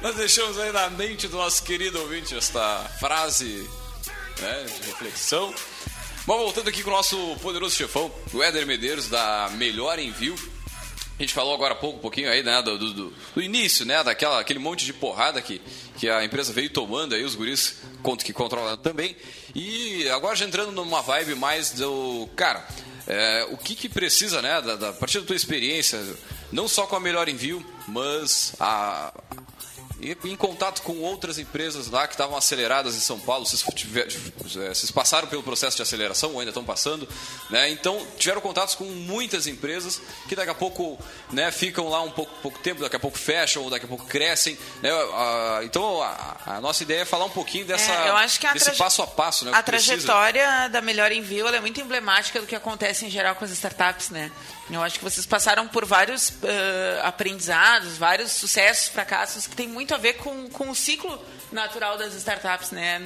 [0.00, 3.68] Nós deixamos aí na mente do nosso querido ouvinte esta frase
[4.40, 5.54] né, de reflexão.
[6.26, 10.36] Mas voltando aqui com o nosso poderoso chefão, o Éder Medeiros, da Melhor Envio.
[11.16, 14.02] A gente falou agora há pouco, um pouquinho aí, né, do, do, do início, né,
[14.02, 15.62] daquela, aquele monte de porrada que,
[15.96, 17.82] que a empresa veio tomando aí, os guris
[18.24, 19.16] que controlam também.
[19.54, 22.66] E agora já entrando numa vibe mais do, cara,
[23.06, 26.00] é, o que que precisa, né, da, da, a partir da tua experiência,
[26.50, 29.14] não só com a Melhor Envio, mas a,
[30.24, 34.06] em contato com outras empresas lá que estavam aceleradas em São Paulo, vocês, tiver,
[34.42, 37.08] vocês, passaram pelo processo de aceleração ou ainda estão passando,
[37.48, 37.70] né?
[37.70, 40.98] Então tiveram contatos com muitas empresas que daqui a pouco,
[41.32, 44.04] né, ficam lá um pouco, pouco tempo, daqui a pouco fecham ou daqui a pouco
[44.06, 44.90] crescem, né?
[45.64, 49.44] Então a, a nossa ideia é falar um pouquinho dessa é, desse passo a passo,
[49.44, 49.52] né?
[49.54, 50.68] A trajetória precisa.
[50.68, 54.30] da Melhor Envio é muito emblemática do que acontece em geral com as startups, né?
[54.70, 56.34] Eu acho que vocês passaram por vários uh,
[57.02, 61.22] aprendizados, vários sucessos, fracassos, que tem muito a ver com, com o ciclo
[61.52, 63.00] natural das startups, né?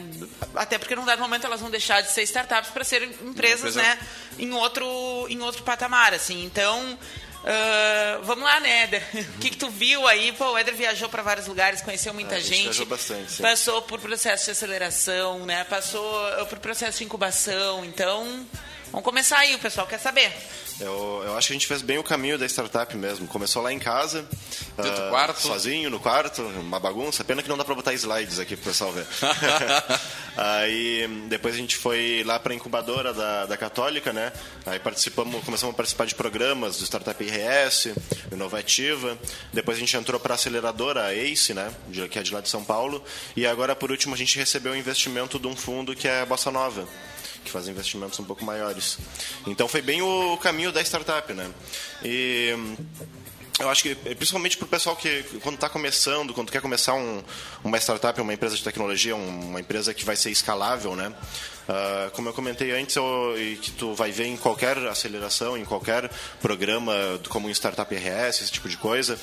[0.55, 3.83] Até porque num dado momento elas vão deixar de ser startups para serem empresas, Empresa.
[3.83, 3.99] né?
[4.39, 4.87] Em outro,
[5.29, 6.45] em outro patamar, assim.
[6.45, 9.03] Então, uh, vamos lá, né, Éder?
[9.35, 10.31] O que, que tu viu aí?
[10.33, 13.43] Pô, o Éder viajou para vários lugares, conheceu muita É, a gente viajou bastante, sim.
[13.43, 15.65] Passou por processo de aceleração, né?
[15.65, 17.85] Passou por processo de incubação.
[17.85, 18.47] Então,
[18.91, 20.33] vamos começar aí, o pessoal quer saber.
[20.81, 23.27] Eu, eu acho que a gente fez bem o caminho da startup mesmo.
[23.27, 24.25] Começou lá em casa,
[24.77, 25.41] Dentro do ah, quarto.
[25.41, 27.25] sozinho no quarto, uma bagunça.
[27.25, 29.05] Pena que não dá pra botar slides aqui pro pessoal ver.
[30.37, 34.33] Aí depois a gente foi lá pra incubadora da, da Católica, né?
[34.67, 37.93] Aí participamos, começamos a participar de programas do Startup IRS,
[38.31, 39.19] Inovativa.
[39.53, 41.73] Depois a gente entrou pra aceleradora, a ACE, né?
[41.89, 43.03] De- Que é de lá de São Paulo.
[43.37, 46.27] E agora, por último, a gente recebeu o investimento de um fundo que é a
[46.27, 46.87] Bossa Nova
[47.49, 48.99] que investimentos um pouco maiores.
[49.47, 51.51] Então foi bem o caminho da startup, né?
[52.05, 52.55] E
[53.59, 57.23] eu acho que, principalmente para o pessoal que, quando está começando, quando quer começar um,
[57.65, 61.13] uma startup, uma empresa de tecnologia, um- uma empresa que vai ser escalável, né?
[61.69, 65.65] Ah, como eu comentei antes, eu- e que tu vai ver em qualquer aceleração, em
[65.65, 66.09] qualquer
[66.41, 66.95] programa,
[67.29, 69.19] como em Startup RS, esse tipo de coisa,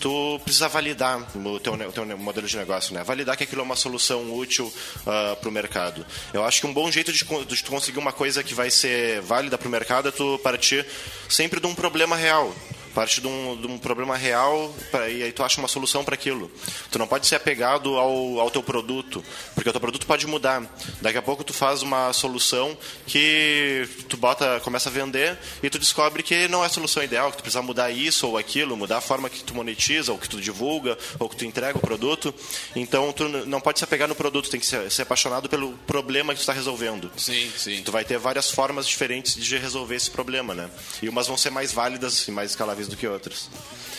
[0.00, 3.02] tu precisa validar o teu, o teu modelo de negócio, né?
[3.02, 4.72] Validar que aquilo é uma solução útil
[5.04, 6.06] para o mercado.
[6.32, 9.20] Eu acho que um bom jeito de, de tu conseguir uma coisa que vai ser
[9.22, 10.86] válida para o mercado é tu partir
[11.28, 12.54] sempre de um problema real.
[12.98, 16.14] Parte de um, de um problema real pra, e aí tu acha uma solução para
[16.16, 16.50] aquilo.
[16.90, 19.22] Tu não pode ser apegado ao, ao teu produto,
[19.54, 20.64] porque o teu produto pode mudar.
[21.00, 25.78] Daqui a pouco tu faz uma solução que tu bota, começa a vender e tu
[25.78, 28.96] descobre que não é a solução ideal, que tu precisa mudar isso ou aquilo, mudar
[28.96, 32.34] a forma que tu monetiza, ou que tu divulga, ou que tu entrega o produto.
[32.74, 36.32] Então tu não pode se apegar no produto, tem que ser, ser apaixonado pelo problema
[36.32, 37.12] que tu está resolvendo.
[37.16, 37.80] Sim, sim.
[37.80, 40.68] Tu vai ter várias formas diferentes de resolver esse problema, né?
[41.00, 43.48] E umas vão ser mais válidas e mais escaláveis do que outras.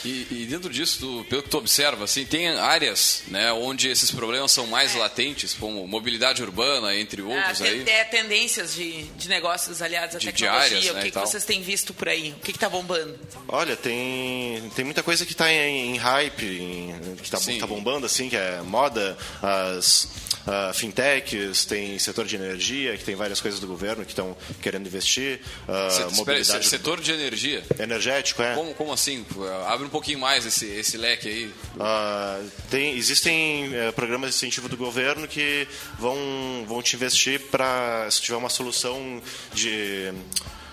[0.02, 4.10] E, e dentro disso, tu, pelo que tu observa, assim, tem áreas né, onde esses
[4.10, 7.84] problemas são mais latentes, como mobilidade urbana, entre Ah, outros tem, aí.
[7.84, 10.64] tem tendências de, de negócios aliados à De- de tecnologia.
[10.78, 12.30] áreas, né, o que, e que vocês têm visto por aí?
[12.32, 13.18] O que está bombando?
[13.46, 17.58] Olha, tem, tem muita coisa que está em, em hype, em- que está Sim.
[17.66, 20.08] bombando, assim, que é moda, as
[20.50, 24.86] ah, fintechs, tem setor de energia, que tem várias coisas do governo que estão querendo
[24.86, 27.62] investir, ah, Se- espera aí, mobilidade se- setor de energia.
[27.78, 28.54] energético, é.
[28.54, 29.24] Como, como assim?
[29.68, 31.54] Abre um pouquinho mais esse, esse leque aí.
[31.78, 38.10] Ah, tem, existem eh, programas de incentivo do governo que vão, vão te investir para
[38.10, 39.22] se tiver uma solução
[39.54, 40.12] de,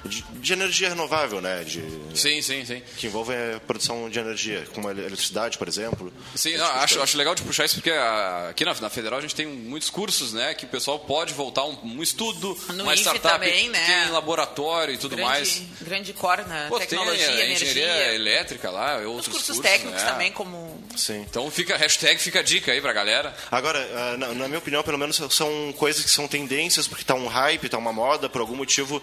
[0.05, 1.63] de, de energia renovável, né?
[1.63, 1.81] De,
[2.15, 2.81] Sim, sim, sim.
[2.97, 6.11] que envolve a produção de energia, como a eletricidade, por exemplo.
[6.35, 9.19] Sim, não, tipo acho, acho legal de puxar isso porque ah, aqui na, na Federal
[9.19, 10.53] a gente tem muitos cursos, né?
[10.53, 13.85] Que o pessoal pode voltar um, um estudo, No uma IFE startup também, né?
[14.03, 15.61] tem laboratório e tudo grande, mais.
[15.81, 17.69] grande core na Pô, tem tecnologia, a energia.
[17.69, 20.09] engenharia elétrica lá, Os outros cursos, técnicos né?
[20.09, 21.21] também, como Sim.
[21.29, 23.35] Então fica, hashtag fica a dica aí pra galera.
[23.51, 27.13] Agora, ah, na, na minha opinião, pelo menos são coisas que são tendências, porque está
[27.13, 29.01] um hype, está uma moda, por algum motivo,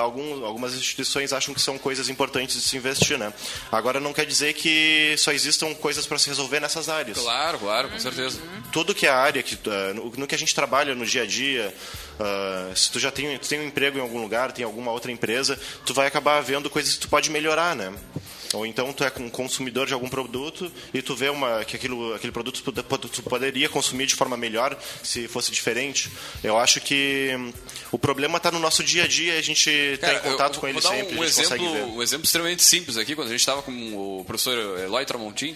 [0.00, 3.32] algum, algumas instituições acham que são coisas importantes de se investir, né?
[3.70, 7.18] Agora, não quer dizer que só existam coisas para se resolver nessas áreas.
[7.18, 8.40] Claro, claro, com certeza.
[8.72, 11.26] Tudo que é área, que, ah, no, no que a gente trabalha no dia a
[11.26, 11.74] dia,
[12.18, 15.10] ah, se tu já tem, tu tem um emprego em algum lugar, tem alguma outra
[15.10, 17.92] empresa, tu vai acabar vendo coisas que tu pode melhorar, né?
[18.54, 22.14] Ou então tu é um consumidor de algum produto e tu vê uma, que aquilo,
[22.14, 26.10] aquele produto tu, pod- tu poderia consumir de forma melhor se fosse diferente.
[26.42, 27.52] Eu acho que hum,
[27.92, 30.60] o problema está no nosso dia a dia e a gente está em contato eu
[30.60, 33.72] com ele sempre, um, exemplo, um exemplo extremamente simples aqui, quando a gente estava com
[34.20, 35.54] o professor Eloy Tramontin,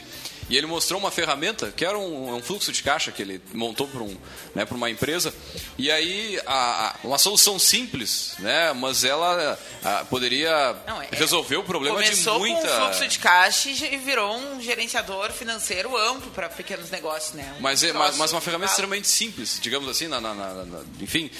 [0.50, 3.86] e ele mostrou uma ferramenta que era um, um fluxo de caixa que ele montou
[3.88, 4.16] para um,
[4.54, 5.32] né, uma empresa.
[5.78, 11.56] E aí, a, a- uma solução simples, né, mas ela a, poderia Não, é- resolver
[11.56, 12.60] o problema de começou muita.
[12.60, 17.54] com um fluxo de caixa e virou um gerenciador financeiro amplo para pequenos negócios, né?
[17.58, 20.82] Um Mas, é, mas, mas uma ferramenta extremamente simples, digamos assim, na, na- na- na-
[21.00, 21.30] enfim,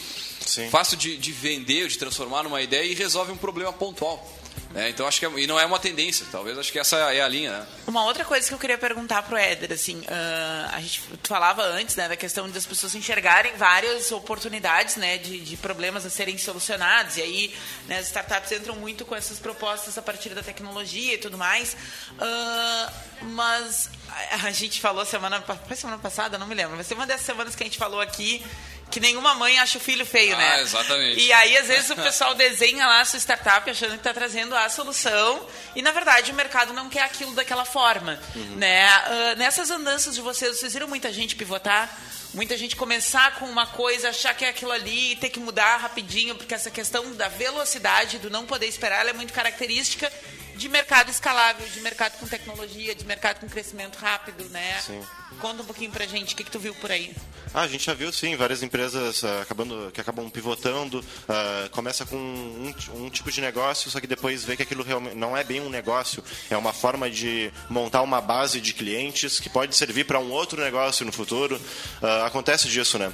[0.47, 0.69] Sim.
[0.71, 4.27] fácil de, de vender, de transformar numa ideia e resolve um problema pontual.
[4.71, 4.89] Né?
[4.89, 7.29] Então acho que é- e não é uma tendência, talvez acho que essa é a
[7.29, 7.59] linha.
[7.59, 7.67] Né?
[7.87, 11.97] Uma outra coisa que eu queria perguntar pro Éder, assim, ah, a gente falava antes,
[11.97, 17.17] né, da questão das pessoas enxergarem várias oportunidades, né, de, de problemas a serem solucionados,
[17.17, 17.55] e aí,
[17.87, 21.77] né, as startups entram muito com essas propostas a partir da tecnologia e tudo mais,
[22.19, 23.91] Ah, mas
[24.31, 27.55] a, gente falou semana, foi semana passada, não me lembro, vai ser uma dessas semanas
[27.55, 28.45] que a gente falou aqui
[28.93, 30.61] que nenhuma mãe acha o filho feio, Ah, né?
[30.61, 31.21] exatamente.
[31.21, 34.55] E aí, às vezes, o pessoal desenha lá a sua startup achando que está trazendo
[34.55, 38.21] a solução e, na verdade, o mercado não quer aquilo daquela forma.
[38.57, 38.87] Né?
[38.89, 41.91] Ah, nessas andanças de vocês, vocês viram muita gente pivotar?
[42.35, 45.77] Muita gente começar com uma coisa, achar que é aquilo ali e ter que mudar
[45.77, 50.11] rapidinho, porque essa questão da velocidade, do não poder esperar, ela é muito característica
[50.55, 54.81] de mercado escalável, de mercado com tecnologia, de mercado com crescimento rápido, né?
[54.81, 55.03] Sim.
[55.41, 57.15] Conta um pouquinho pra gente, o que, que tu viu por aí?
[57.55, 61.05] Ah, a gente já viu sim várias empresas ah, acabando, que acabam pivotando.
[61.29, 65.17] ah, começa com um, um tipo de negócio, só que depois vê que aquilo realmente
[65.17, 69.51] não é bem um negócio, é uma forma de montar uma base de clientes que
[69.51, 71.61] pode servir para um outro negócio no futuro.
[72.01, 73.13] Ah, acontece disso, né?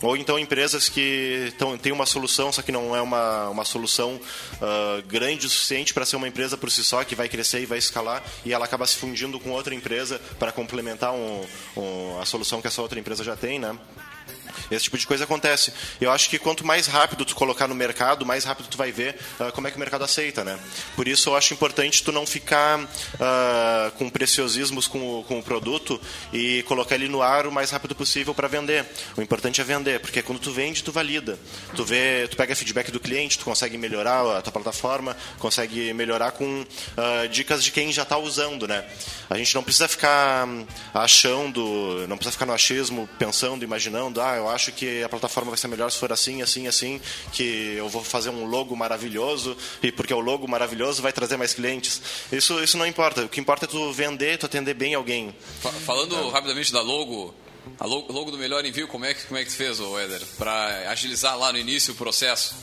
[0.00, 4.20] Ou então empresas que tão, têm uma solução, só que não é uma, uma solução
[4.62, 7.66] ah, grande o suficiente para ser uma empresa por si só, que vai crescer e
[7.66, 11.44] vai escalar, e ela acaba se fundindo com outra empresa para complementar um-
[11.76, 13.76] um- a solução que essa outra empresa já tem, né?
[14.70, 15.72] Esse tipo de coisa acontece.
[16.00, 19.16] Eu acho que quanto mais rápido tu colocar no mercado, mais rápido tu vai ver
[19.40, 20.58] ah, como é que o mercado aceita, né?
[20.94, 22.86] Por isso eu acho importante tu não ficar
[23.18, 26.00] ah, com preciosismos com o, com o produto
[26.32, 28.84] e colocar ele no ar o mais rápido possível para vender.
[29.16, 31.38] O importante é vender, porque quando tu vende, tu valida.
[31.74, 36.32] Tu vê, tu pega feedback do cliente, tu consegue melhorar a tua plataforma, consegue melhorar
[36.32, 38.84] com ah, dicas de quem já está usando, né?
[39.30, 44.36] A gente não precisa ficar hum, achando, não precisa ficar no achismo, pensando, imaginando, ah,
[44.36, 47.00] eu acho que a plataforma vai ser melhor se for assim, assim, assim,
[47.32, 51.54] que eu vou fazer um logo maravilhoso e porque o logo maravilhoso vai trazer mais
[51.54, 52.00] clientes.
[52.32, 53.22] Isso, isso não importa.
[53.24, 55.34] O que importa é tu vender, tu atender bem alguém.
[55.60, 57.34] Fa- Falando rapidamente da logo,
[57.78, 59.98] a lo- logo do melhor envio, como é que, como é que tu fez, ô
[59.98, 60.20] Éder?
[60.38, 62.54] Para agilizar lá no início o processo.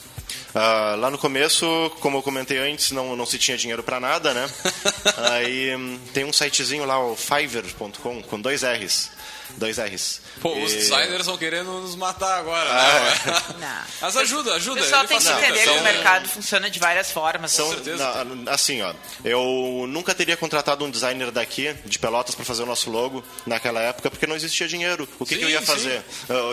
[0.54, 1.66] Ah, lá no começo,
[2.00, 4.50] como eu comentei antes, não, não se tinha dinheiro para nada, né?
[5.32, 9.12] Aí hum, tem um sitezinho lá, o fiverr.com, com dois R's.
[9.58, 10.22] Dois R's.
[10.42, 13.44] Pô, os E- designers estão querendo nos matar agora, Ah, né?
[13.60, 13.82] Não.
[14.02, 14.82] Mas ajuda, O ajuda.
[14.82, 17.52] pessoal ele tem que entender que Então, o mercado funciona de várias formas.
[17.52, 18.24] São, certeza.
[18.26, 22.66] na- assim, ó, eu nunca teria contratado um designer daqui, de Pelotas, para fazer o
[22.66, 25.08] nosso logo naquela época, porque não existia dinheiro.
[25.20, 26.04] O que, Sim, que eu ia fazer?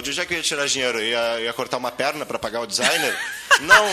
[0.03, 0.99] De onde é que eu ia tirar dinheiro?
[1.01, 3.19] Eu ia, ia cortar uma perna para pagar o designer?
[3.63, 3.87] não,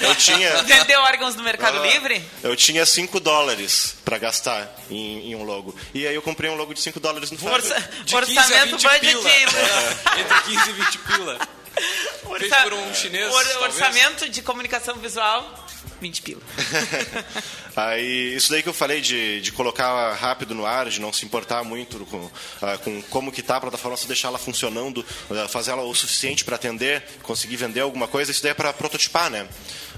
[0.00, 0.62] Eu tinha.
[0.62, 2.24] Vendeu órgãos no Mercado Ah, Livre?
[2.42, 5.74] Eu tinha 5 dólares pra gastar em, em um logo.
[5.92, 7.54] E aí eu comprei um logo de 5 dólares no Fiverr.
[7.54, 7.90] Orça-
[8.26, 9.16] De 15 a orçamento 20 budget.
[9.22, 9.30] pila.
[10.16, 11.38] É, Entre 15 e 20 pila.
[12.38, 13.62] Feito Orça- por um chinês, or- talvez.
[13.74, 15.66] orçamento de comunicação visual,
[16.00, 16.40] 20 pila.
[17.76, 21.24] Aí, isso daí que eu falei de, de colocar rápido no ar, de não se
[21.26, 22.30] importar muito com,
[22.62, 25.94] ah, com como que tá a plataforma, só deixar ela funcionando, ah, fazer ela o
[25.94, 29.46] suficiente para atender, conseguir vender alguma coisa, isso daí é para prototipar, né?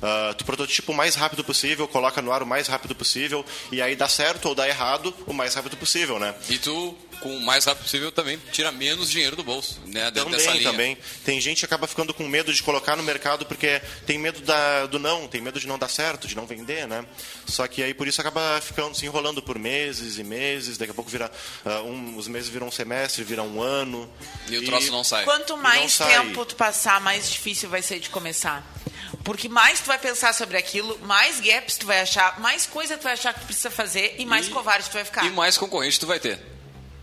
[0.02, 3.80] Ah, tu prototipa o mais rápido possível, coloca no ar o mais rápido possível, e
[3.80, 6.34] aí dá certo ou dá errado o mais rápido possível, né?
[6.48, 10.10] E tu, com o mais rápido possível, também tira menos dinheiro do bolso, né?
[10.10, 10.70] Dentro dessa Também, linha.
[10.70, 10.98] também.
[11.24, 14.86] Tem gente que acaba ficando com medo de colocar no mercado porque tem medo da,
[14.86, 17.04] do não, tem medo de não dar certo, de não vender, né?
[17.46, 20.94] Só que aí por isso acaba ficando se enrolando por meses e meses, daqui a
[20.94, 21.30] pouco vira
[21.64, 24.10] ah, um, os meses viram um semestre, viram um ano.
[24.48, 25.24] E o troço não sai.
[25.24, 26.12] Quanto mais sai.
[26.20, 28.64] tempo tu passar, mais difícil vai ser de começar.
[29.24, 33.02] Porque mais tu vai pensar sobre aquilo, mais gaps tu vai achar, mais coisa tu
[33.02, 35.24] vai achar que tu precisa fazer e mais E- covarde tu vai ficar.
[35.24, 36.38] E mais concorrente tu vai ter.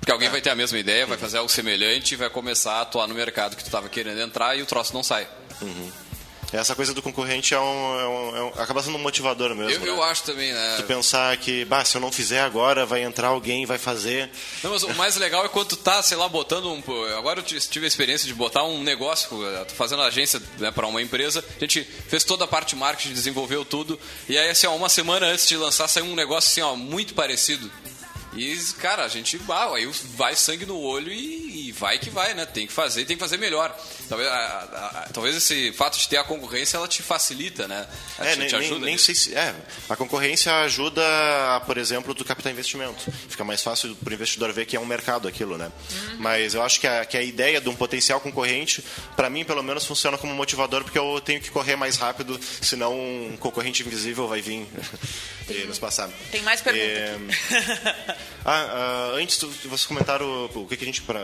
[0.05, 2.81] Porque alguém vai ter a mesma ideia, vai fazer algo semelhante e vai começar a
[2.81, 5.27] atuar no mercado que tu estava querendo entrar e o troço não sai.
[6.53, 9.71] Essa coisa do concorrente é um, é um- é um- acaba sendo um motivador mesmo.
[9.71, 9.87] Eu, né?
[9.89, 10.75] eu acho também, né?
[10.77, 14.29] Tu pensar que, bah, se eu não fizer agora, vai entrar alguém e vai fazer.
[14.63, 16.81] Não, mas o mais legal é quando tu tá, sei lá, botando um.
[17.17, 19.27] Agora eu tive a experiência de botar um negócio,
[19.67, 21.43] tô fazendo agência né, para uma empresa.
[21.57, 23.99] A gente fez toda a parte de marketing, desenvolveu tudo.
[24.29, 27.15] E aí, assim, ó, uma semana antes de lançar, saiu um negócio assim, ó, muito
[27.15, 27.69] parecido.
[28.35, 32.33] E, cara, a gente, bah, aí vai sangue no olho e, e vai que vai,
[32.33, 32.45] né?
[32.45, 33.75] Tem que fazer, tem que fazer melhor.
[34.09, 37.87] Talvez, a- a- a- talvez esse fato de ter a concorrência, ela te facilita, né?
[38.19, 39.05] Ela É, nem, te nem- ajuda nem nisso.
[39.05, 39.35] sei se.
[39.35, 39.55] É,
[39.89, 41.01] a concorrência ajuda,
[41.55, 43.11] a, por exemplo, tu captar investimento.
[43.29, 45.71] Fica mais fácil para o investidor ver que é um mercado aquilo, né?
[46.19, 48.83] Mas eu acho que a, que a ideia de um potencial concorrente,
[49.15, 52.93] para mim, pelo menos, funciona como motivador, porque eu tenho que correr mais rápido, senão
[52.93, 54.67] um concorrente invisível vai vir
[55.49, 56.09] e nos passar.
[56.31, 56.87] Tem mais perguntas.
[56.89, 61.19] É, Ah, ah, antes tu, vocês comentaram o que, que a gente pra,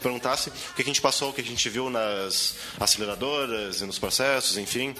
[0.00, 3.84] perguntasse o que, que a gente passou, o que a gente viu nas aceleradoras e
[3.84, 4.94] nos processos, enfim.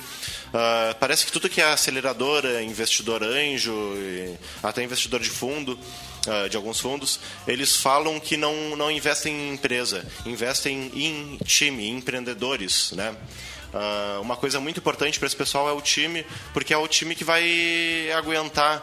[0.53, 3.72] Ah, parece que tudo que é aceleradora, investidor anjo,
[4.62, 5.78] até investidor de fundo,
[6.26, 11.86] ah, de alguns fundos, eles falam que não, não investem em empresa, investem em time,
[11.86, 13.16] em empreendedores, né?
[13.73, 17.14] Ah, uma coisa muito importante para esse pessoal é o time, porque é o time
[17.14, 18.83] que vai aguentar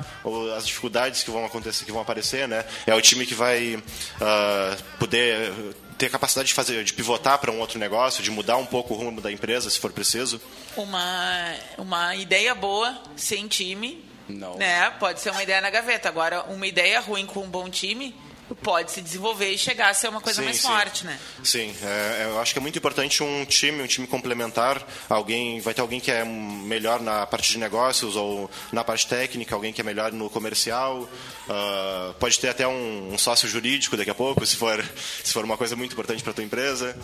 [0.56, 2.66] as dificuldades que vão acontecer, que vão aparecer, né?
[2.86, 3.82] É o time que vai
[4.22, 5.52] ah, poder
[5.98, 8.98] ter capacidade de fazer, de pivotar para um outro negócio, de mudar um pouco o
[8.98, 10.42] rumo da empresa, se for preciso.
[10.76, 14.58] uma, uma ideia boa sem time, Não.
[14.58, 14.90] né?
[15.00, 16.10] Pode ser uma ideia na gaveta.
[16.10, 18.14] Agora, uma ideia ruim com um bom time
[18.54, 20.68] pode se desenvolver e chegar a ser uma coisa Sim, mais sim.
[20.68, 21.20] forte, né?
[21.44, 24.86] Sim, é, eu acho que é muito importante um time, um time complementar.
[25.10, 29.56] Alguém vai ter alguém que é melhor na parte de negócios ou na parte técnica,
[29.56, 31.10] alguém que é melhor no comercial.
[31.50, 34.84] ah, pode ter até um, um sócio jurídico daqui a pouco, se for
[35.24, 36.96] se for uma coisa muito importante para tua empresa.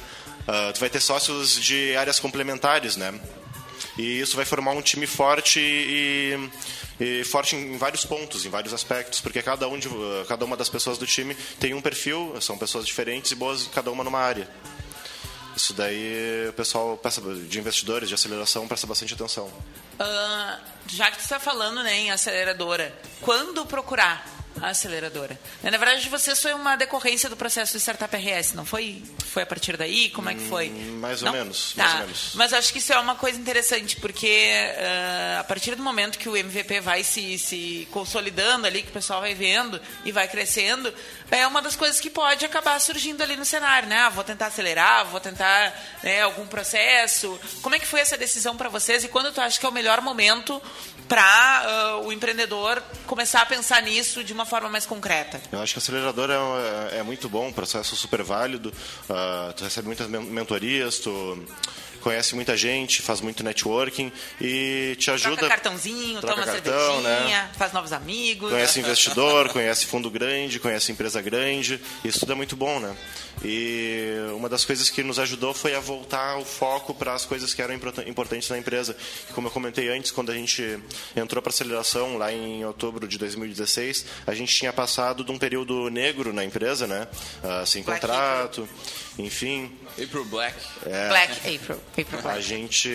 [0.47, 3.13] Ah, tu vai ter sócios de áreas complementares, né?
[3.97, 6.49] E isso vai formar um time forte e,
[6.99, 9.89] e forte em vários pontos, em vários aspectos, porque cada, um de,
[10.27, 13.91] cada uma das pessoas do time tem um perfil, são pessoas diferentes e boas cada
[13.91, 14.47] uma numa área.
[15.55, 16.99] Isso daí o pessoal
[17.47, 19.51] de investidores, de aceleração, presta bastante atenção.
[19.99, 25.39] Ah, já que tu está falando né, em aceleradora, quando procurar aceleradora?
[25.63, 29.01] Na verdade, vocês foi uma decorrência do processo do Startup RS, não foi?
[29.27, 30.09] Foi a partir daí?
[30.09, 30.69] Como é que foi?
[30.69, 31.33] Hum, mais ou Não?
[31.33, 31.83] menos, Tá.
[31.83, 32.31] mais ou menos.
[32.35, 36.27] Mas acho que isso é uma coisa interessante, porque ah, a partir do momento que
[36.27, 40.93] o MVP vai se, se consolidando ali, que o pessoal vai vendo e vai crescendo,
[41.29, 43.97] é uma das coisas que pode acabar surgindo ali no cenário, né?
[43.97, 45.73] Ah, vou tentar acelerar, vou tentar
[46.03, 47.39] né, algum processo.
[47.61, 49.71] Como é que foi essa decisão para vocês e quando tu acha que é o
[49.71, 50.61] melhor momento
[51.07, 55.41] para o empreendedor começar a pensar nisso de uma forma mais concreta?
[55.51, 58.73] Eu acho que o acelerador é, é muito bom, um processo super válido.
[59.09, 61.45] ah, tu recebe muitas men- mentorias, tu
[62.01, 65.35] conhece muita gente, faz muito networking e te ajuda.
[65.37, 67.49] Troca cartãozinho, Troca toma cartão, cervejinha, né?
[67.57, 68.49] faz novos amigos.
[68.51, 71.79] Conhece investidor, conhece fundo grande, conhece empresa grande.
[72.03, 72.95] Isso tudo é muito bom, né?
[73.43, 77.53] E uma das coisas que nos ajudou foi a voltar o foco para as coisas
[77.53, 78.95] que eram importan- importantes na empresa.
[79.33, 80.79] Como eu comentei antes, quando a gente
[81.15, 85.89] entrou para aceleração lá em outubro de 2016, a gente tinha passado de um período
[85.89, 87.07] negro na empresa, né?
[87.43, 88.67] Ah, sem Black contrato,
[89.18, 89.72] enfim.
[90.01, 90.55] April Black.
[90.86, 91.80] É, Black April.
[91.93, 92.89] Foi pra a gente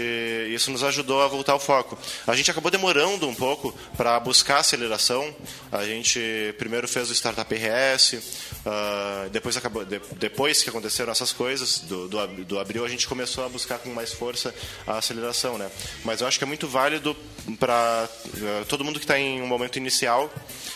[0.50, 1.96] isso nos ajudou a voltar ao foco.
[2.26, 5.34] A gente acabou demorando um pouco para buscar aceleração.
[5.70, 8.18] A gente primeiro fez o startup RS,
[8.64, 13.06] ah, depois acabou de- depois que aconteceram essas coisas do, do, do abril a gente
[13.06, 14.54] começou a buscar com mais força
[14.86, 15.70] a aceleração, né?
[16.04, 17.14] Mas eu acho que é muito válido
[17.58, 18.08] para
[18.68, 20.32] todo mundo que está em um momento inicial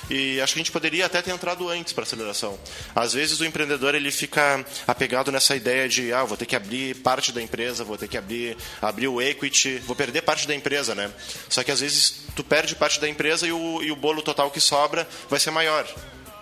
[0.08, 2.58] e acho que a gente poderia até ter entrado antes para aceleração.
[2.94, 6.96] Às vezes o empreendedor ele fica apegado nessa ideia de ah, vou ter que abrir
[6.96, 10.94] parte da empresa, vou ter que abrir abrir o equity, vou perder parte da empresa,
[10.94, 11.10] né?
[11.48, 14.50] Só que às vezes tu perde parte da empresa e o, e o bolo total
[14.50, 15.86] que sobra vai ser maior,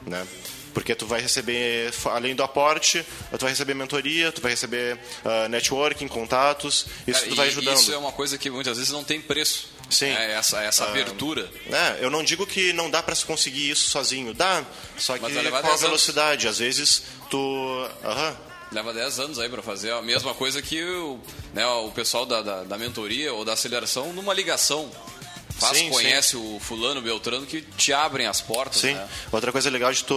[0.07, 0.26] né?
[0.74, 5.49] Porque tu vai receber, além do aporte, tu vai receber mentoria, tu vai receber ah,
[5.49, 7.76] networking, contatos, isso Cara, tu vai ajudando.
[7.76, 9.70] Isso é uma coisa que muitas vezes não tem preço.
[9.91, 10.11] Sim.
[10.11, 11.51] É essa essa Ah, abertura.
[11.72, 14.62] É, eu não digo que não dá para se conseguir isso sozinho, dá.
[14.99, 15.80] Só que com a 10 anos.
[15.80, 18.36] velocidade, às vezes tu, aham,
[18.71, 21.19] Leva 10 anos aí para fazer a mesma coisa que o,
[21.55, 24.91] né, o pessoal da, da, da mentoria ou da aceleração numa ligação.
[25.59, 28.95] Faz, Sim, conhece o fulano, beltrano, que te abrem as portas, Sim.
[28.95, 29.09] né?
[29.33, 30.15] Outra coisa legal de tu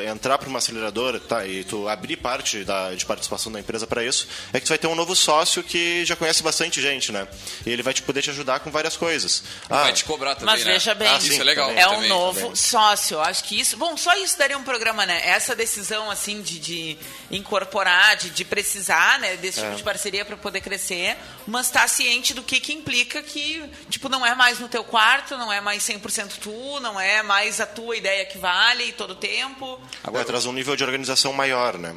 [0.00, 3.86] eh, entrar para uma aceleradora tá, e tu abrir parte da, de participação da empresa
[3.86, 7.12] para isso é que tu vai ter um novo sócio que já conhece bastante gente,
[7.12, 7.28] né?
[7.64, 9.42] E ele vai te poder te ajudar com várias coisas.
[9.68, 10.72] Ah, Vai te cobrar também, Mas né?
[10.72, 11.68] veja bem, Ah, Isso sim, é legal.
[11.68, 11.82] também.
[11.82, 12.08] É um também.
[12.08, 12.56] novo também.
[12.56, 13.20] sócio.
[13.20, 13.76] Acho que isso.
[13.76, 15.20] Bom, só isso daria um programa, né?
[15.24, 16.98] Essa decisão, assim, de, de
[17.30, 19.64] incorporar, de, de precisar, né, desse É.
[19.64, 21.16] tipo de parceria para poder crescer,
[21.46, 25.36] mas estar ciente do que, que implica que, tipo, não é mais no teu quarto,
[25.36, 29.14] não é mais 100% tu, não é mais a tua ideia que vale todo o
[29.16, 29.80] tempo.
[30.04, 31.94] Agora traz um nível de organização maior, né?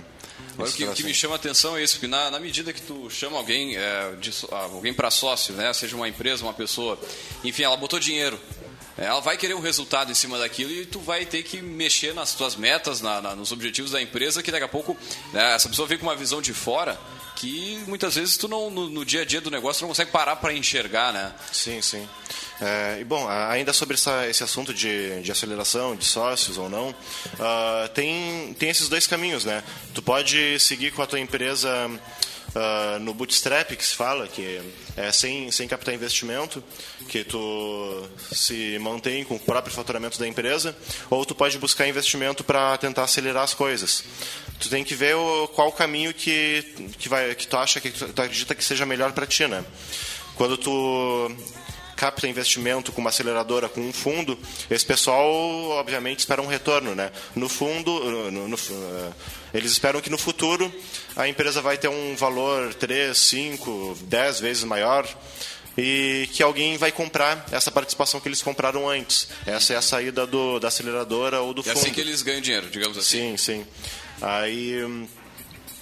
[0.53, 2.81] Agora, o que, que me chama a atenção é isso, porque na, na medida que
[2.81, 6.99] tu chama alguém, é, de ah, alguém para sócio, né, seja uma empresa, uma pessoa,
[7.43, 8.39] enfim, ela botou dinheiro.
[8.95, 12.13] É, Ela vai querer um resultado em cima daquilo e tu vai ter que mexer
[12.13, 14.95] nas tuas metas, na- na- nos objetivos da empresa, que daqui a pouco
[15.33, 16.99] né, essa pessoa vem com uma visão de fora
[17.43, 20.37] que muitas vezes tu não, no, no dia a dia do negócio não consegue parar
[20.37, 21.33] para enxergar, né?
[21.51, 22.07] Sim, sim.
[22.61, 26.95] É, e bom, ainda sobre essa- esse assunto de, de aceleração, de sócios ou não,
[27.39, 29.61] ah, tem, tem esses dois caminhos, né?
[29.93, 31.69] Tu pode seguir com a tua empresa
[32.55, 34.61] ah, no bootstrap, que se fala, que
[34.95, 36.63] é sem, sem captar investimento,
[37.07, 40.75] que tu se mantém com o próprio faturamento da empresa,
[41.09, 44.03] ou tu pode buscar investimento para tentar acelerar as coisas.
[44.59, 47.89] Tu tem que ver o, qual o caminho que, que, vai, que tu acha, que
[47.89, 49.65] tu, tu acredita que seja melhor para ti, né?
[50.35, 51.31] Quando tu
[52.03, 54.37] capta investimento com uma aceleradora, com um fundo,
[54.69, 55.25] esse pessoal,
[55.69, 57.11] obviamente, espera um retorno, né?
[57.33, 57.91] No fundo,
[58.29, 59.11] no- no- eh,
[59.53, 60.69] eles esperam que no futuro
[61.15, 65.07] a empresa vai ter um valor 3, 5, 10 vezes maior
[65.77, 69.29] e que alguém vai comprar essa participação que eles compraram antes.
[69.45, 71.77] Essa é a saída do, da aceleradora ou do É fundo.
[71.77, 73.37] assim que eles ganham dinheiro, digamos assim.
[73.37, 73.65] Sim, sim.
[74.21, 75.07] Aí, hum,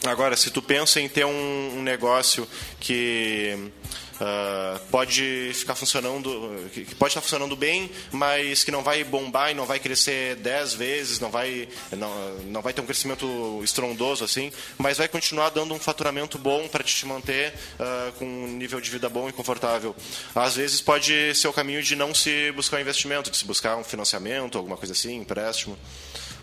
[0.05, 2.47] agora, se tu pensa em ter um, um negócio
[2.79, 3.57] que
[4.23, 9.55] ah, pode ficar funcionando, que pode estar funcionando bem, mas que não vai bombar e
[9.55, 11.67] não vai crescer 10 vezes, não vai,
[11.97, 16.67] não, não vai ter um crescimento estrondoso assim, mas vai continuar dando um faturamento bom
[16.67, 19.95] para te manter ah, com um nível de vida bom e confortável.
[20.35, 23.75] Às vezes pode ser o caminho de não se buscar um investimento, de se buscar
[23.75, 25.75] um financiamento, alguma coisa assim, empréstimo.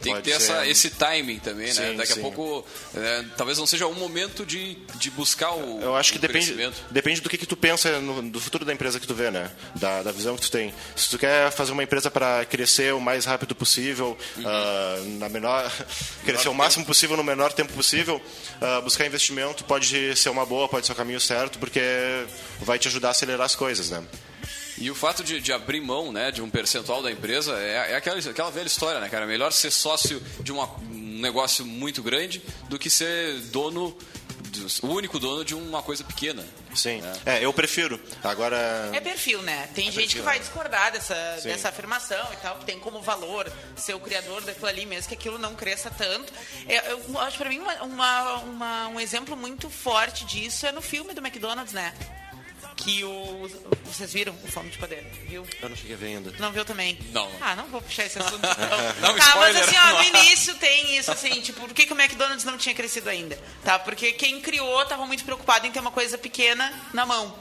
[0.00, 1.72] Tem que ter ser- essa, esse timing também, né?
[1.90, 2.20] Sim, Daqui sim.
[2.20, 6.18] a pouco, é, talvez não seja o momento de, de buscar o Eu acho que
[6.18, 9.30] depende, depende do que, que tu pensa no, do futuro da empresa que tu vê,
[9.30, 9.50] né?
[9.74, 10.72] Da, da visão que tu tem.
[10.94, 14.44] Se tu quer fazer uma empresa para crescer o mais rápido possível, Uhum.
[14.46, 15.70] ah, na menor,
[16.24, 18.20] crescer o máximo possível no menor tempo possível,
[18.60, 21.80] ah, buscar investimento pode ser uma boa, pode ser o caminho certo, porque
[22.60, 24.02] vai te ajudar a acelerar as coisas, né?
[24.80, 27.96] E o fato de, de abrir mão né, de um percentual da empresa é, é
[27.96, 29.24] aquela, aquela velha história, né, cara?
[29.24, 33.96] É melhor ser sócio de uma- um negócio muito grande do que ser dono,
[34.82, 36.44] o único dono de uma coisa pequena.
[36.74, 37.02] Sim.
[37.26, 38.00] É, eu prefiro.
[38.22, 38.90] Agora.
[38.92, 39.68] É perfil, né?
[39.74, 40.44] Tem gente perfil, que vai né?
[40.44, 41.48] discordar dessa, Sim.
[41.48, 45.14] dessa afirmação e tal, que tem como valor ser o criador daquilo ali, mesmo que
[45.14, 46.32] aquilo não cresça tanto.
[46.68, 50.80] É, eu acho pra mim uma, uma- uma- um exemplo muito forte disso é no
[50.82, 51.92] filme do McDonald's, né?
[52.80, 53.50] Que o.
[53.84, 55.04] Vocês viram o Fome de Poder?
[55.26, 55.44] Viu?
[55.60, 56.32] Eu não cheguei a ver ainda.
[56.38, 56.96] Não viu também?
[57.12, 57.28] Não.
[57.40, 58.38] Ah, não vou puxar esse assunto.
[58.46, 59.62] Um tá, mas spoiler.
[59.64, 62.74] assim, ó, no início tem isso, assim, tipo, por que, que o McDonald's não tinha
[62.74, 63.36] crescido ainda?
[63.64, 63.78] Tá?
[63.80, 67.36] Porque quem criou tava muito preocupado em ter uma coisa pequena na mão.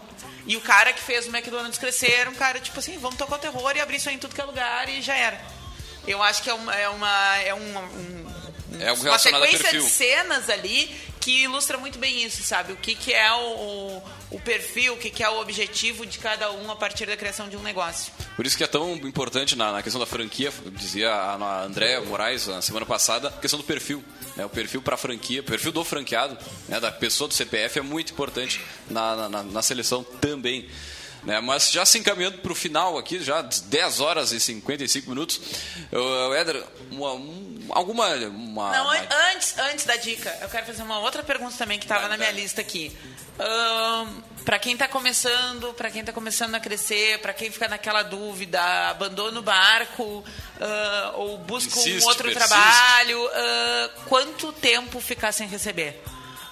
[0.47, 3.35] E o cara que fez o McDonald's crescer era um cara, tipo assim, vamos tocar
[3.35, 5.39] o terror e abrir isso aí em tudo que é lugar e já era.
[6.07, 6.73] Eu acho que é uma.
[6.73, 8.46] É, uma, é um, um-
[8.79, 10.95] É algo uma relacionado a sequência de cenas ali
[11.27, 12.71] que ilustra muito bem isso, sabe?
[12.71, 14.01] O que, que é o,
[14.31, 17.49] o perfil, o que, que é o objetivo de cada um a partir da criação
[17.49, 18.13] de um negócio.
[18.35, 21.99] Por isso que é tão importante na, na questão da franquia, dizia a, a André
[21.99, 24.01] Moraes na semana passada, a questão do perfil.
[24.37, 24.45] Né?
[24.45, 26.37] O perfil para a franquia, o perfil do franqueado,
[26.69, 26.79] né?
[26.79, 30.69] da pessoa do CPF é muito importante na, na, na seleção também.
[31.23, 31.39] Né?
[31.41, 35.41] Mas já se encaminhando para o final aqui, já 10 horas e 55 minutos,
[36.37, 38.07] Éder, uma, um, alguma.
[38.15, 38.97] Uma, Não, uma...
[39.33, 42.31] antes, antes da dica, eu quero fazer uma outra pergunta também que estava na minha
[42.31, 42.95] lista aqui.
[43.39, 48.01] Um, para quem está começando, para quem está começando a crescer, para quem fica naquela
[48.01, 50.23] dúvida, abandona o barco uh,
[51.15, 52.47] ou busca Insiste, um outro persiste.
[52.47, 56.01] trabalho, uh, quanto tempo ficar sem receber?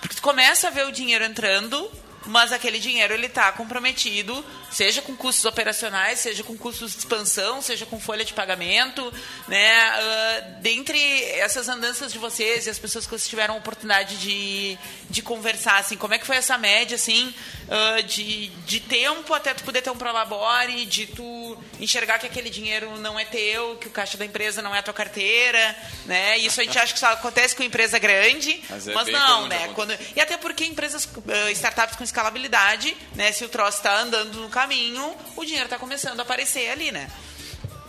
[0.01, 1.89] Porque tu começa a ver o dinheiro entrando,
[2.25, 7.61] mas aquele dinheiro ele está comprometido, seja com custos operacionais, seja com custos de expansão,
[7.61, 9.13] seja com folha de pagamento,
[9.47, 9.91] né?
[9.99, 10.99] Uh, dentre
[11.31, 14.77] essas andanças de vocês e as pessoas que vocês tiveram a oportunidade de,
[15.09, 17.33] de conversar, assim, como é que foi essa média, assim,
[17.67, 22.49] uh, de, de tempo até tu poder ter um prolabore, de tu enxergar que aquele
[22.49, 26.37] dinheiro não é teu, que o caixa da empresa não é a tua carteira, né?
[26.37, 29.47] Isso a gente acha que só acontece com empresa grande, Mas mas, é bem não,
[29.47, 29.55] né?
[29.65, 29.73] acontecer.
[29.73, 33.31] Quando, e até porque empresas, uh, startups com escalabilidade, né?
[33.33, 37.11] Se o troço está andando no caminho, o dinheiro está começando a aparecer ali, né?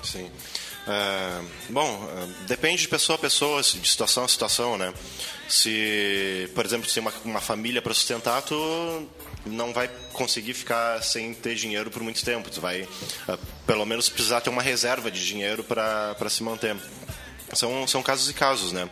[0.02, 0.30] Sim.
[0.88, 4.92] É, bom, é, depende de pessoa a pessoa, de situação a situação, né?
[5.48, 9.08] Se, por exemplo, tem uma, uma família para sustentar, tu
[9.46, 12.50] não vai conseguir ficar sem ter dinheiro por muito tempo.
[12.50, 12.82] Tu vai,
[13.28, 16.76] é, pelo menos, precisar ter uma reserva de dinheiro para se manter.
[17.52, 18.90] São, são casos e casos, né?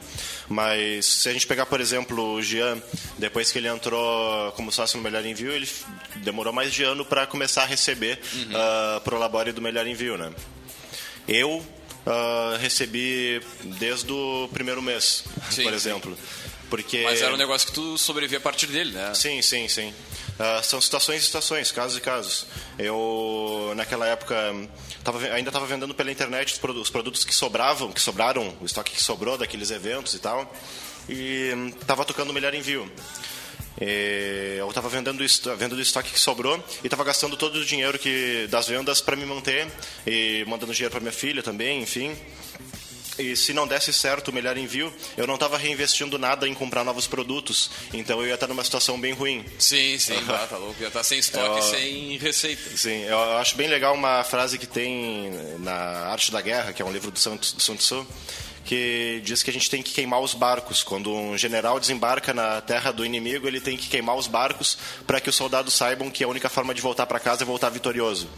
[0.48, 2.80] Mas se a gente pegar, por exemplo, o Jean,
[3.18, 5.68] depois que ele entrou como sócio no Melhor Envio, ele
[6.16, 9.00] demorou mais de ano para começar a receber Uhum.
[9.02, 10.32] para o Labore do Melhor Envio, né?
[11.26, 11.64] Eu
[12.06, 13.40] ah, recebi
[13.78, 15.76] desde o primeiro mês, Sim, por sim.
[15.76, 16.18] exemplo.
[16.68, 17.02] Porque...
[17.02, 19.14] Mas era um negócio que tu sobrevivia a partir dele, né?
[19.14, 19.94] Sim, sim, sim.
[20.38, 22.46] Ah, são situações e situações, casos e casos.
[22.78, 24.34] Eu, naquela época,
[25.04, 28.64] tava, ainda estava vendendo pela internet os produ- os produtos que sobravam, que sobraram, o
[28.66, 30.52] estoque que sobrou daqueles eventos e tal.
[31.08, 32.90] E estava tocando o melhor envio.
[33.80, 37.56] E eu estava vendendo, o esto- vendendo o estoque que sobrou e estava gastando todo
[37.56, 39.66] o dinheiro que, das vendas para me manter
[40.06, 42.16] e mandando dinheiro para minha filha também, enfim.
[43.18, 46.84] E se não desse certo o melhor envio, eu não estava reinvestindo nada em comprar
[46.84, 47.70] novos produtos.
[47.92, 49.44] Então eu ia estar numa situação bem ruim.
[49.58, 50.76] Sim, sim, ah, tá louco.
[50.80, 52.76] Já tá sem estoque, Eu- sem receita.
[52.76, 55.72] Sim, eu acho bem legal uma frase que tem na
[56.08, 58.06] Arte da Guerra, que é um livro do Sun Tzu,
[58.64, 60.82] que diz que a gente tem que queimar os barcos.
[60.82, 65.20] Quando um general desembarca na terra do inimigo, ele tem que queimar os barcos para
[65.20, 68.28] que os soldados saibam que a única forma de voltar para casa é voltar vitorioso.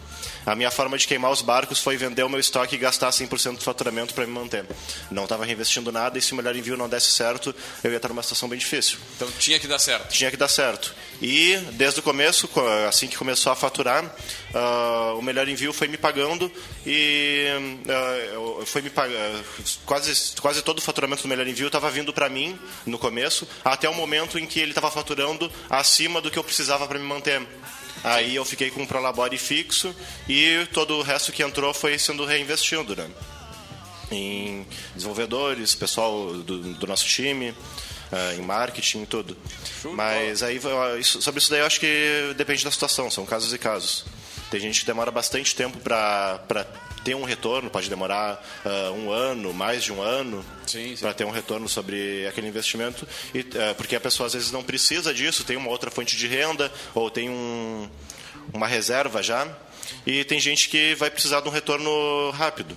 [0.45, 3.57] A minha forma de queimar os barcos foi vender o meu estoque e gastar 100%
[3.59, 4.65] do faturamento para me manter.
[5.11, 8.09] Não estava reinvestindo nada e se o melhor envio não desse certo, eu ia estar
[8.09, 10.13] numa situação bem difícil Então tinha que dar certo.
[10.13, 10.95] tinha que dar certo.
[11.21, 14.05] E desde o começo, co- assim que começou a faturar,
[14.55, 16.51] ah, o melhor envio foi me pagando
[16.87, 17.47] e
[18.35, 19.43] eu- foi me pag- ah,
[20.17, 23.89] quase quase todo o faturamento do melhor envio estava vindo para mim no começo, até
[23.89, 27.47] o momento em que ele estava faturando acima do que eu precisava para me manter.
[28.05, 29.95] Aí eu fiquei com um prolabore fixo
[30.29, 33.09] e todo o resto que entrou foi sendo reinvestido, né?
[34.11, 34.65] em
[34.95, 37.53] desenvolvedores, pessoal do, do nosso time,
[38.13, 39.37] eh, em marketing e tudo.
[39.95, 43.53] Mas aí eu- isso- sobre isso daí eu acho que depende da situação, são casos
[43.53, 44.05] e casos.
[44.49, 46.39] Tem gente que demora bastante tempo para
[47.07, 50.45] ter um retorno, pode demorar ah, um ano, mais de um ano,
[50.99, 54.65] para ter um retorno sobre aquele investimento, e, eh, porque a pessoa às vezes não
[54.65, 57.89] precisa disso, tem uma outra fonte de renda ou tem um,
[58.53, 59.47] uma reserva já,
[60.05, 62.77] e tem gente que vai precisar de um retorno rápido.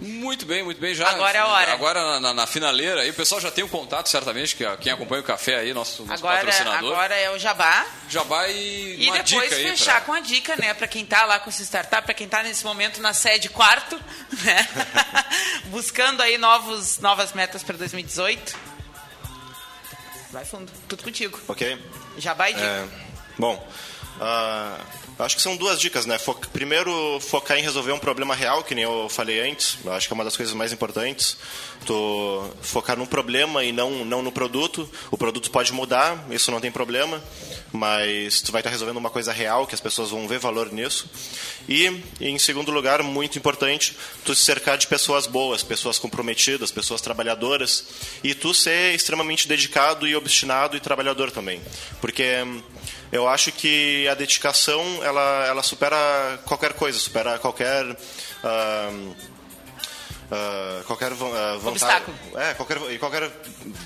[0.00, 0.94] Muito bem, muito bem.
[0.94, 1.72] Já, Agora é a hora.
[1.74, 4.90] Agora na, na- na finaleira aí, o pessoal já tem o contato, certamente, que quem
[4.90, 6.92] acompanha o café aí, nosso, nosso Agora, patrocinador.
[6.92, 7.84] agora é o jabá.
[8.08, 9.62] Jabá e, E uma depois dica aí.
[9.70, 10.72] fechar pra- com a dica, né?
[10.72, 14.00] Pra quem tá lá com essa startup, pra quem tá nesse momento na sede quarto,
[14.42, 14.66] né?
[15.66, 18.56] Buscando aí novos, novas metas para 2018.
[20.30, 21.38] Vai fundo, tudo contigo.
[21.46, 21.78] Ok?
[22.16, 22.64] Jabá e dica.
[22.66, 22.88] É,
[23.38, 23.68] bom,
[24.20, 24.78] ah,
[25.24, 26.18] acho que são duas dicas, né?
[26.18, 29.78] Fo- primeiro, focar em resolver um problema real, que nem eu falei antes.
[29.86, 31.36] Acho que é uma das coisas mais importantes.
[31.84, 34.88] Tu focar no problema e não, não no produto.
[35.10, 37.22] O produto pode mudar, isso não tem problema,
[37.72, 41.10] mas tu vai estar resolvendo uma coisa real, que as pessoas vão ver valor nisso.
[41.68, 47.00] E, em segundo lugar, muito importante, tu se cercar de pessoas boas, pessoas comprometidas, pessoas
[47.00, 47.84] trabalhadoras,
[48.22, 51.60] e tu ser extremamente dedicado e obstinado e trabalhador também.
[52.00, 52.62] Porque hum,
[53.10, 57.84] eu acho que a dedicação, ela, ela supera qualquer coisa, supera qualquer...
[58.44, 58.90] ah,
[60.32, 62.02] ah, qualquer van- ah, vantagem,
[62.36, 63.30] é, qualquer, qualquer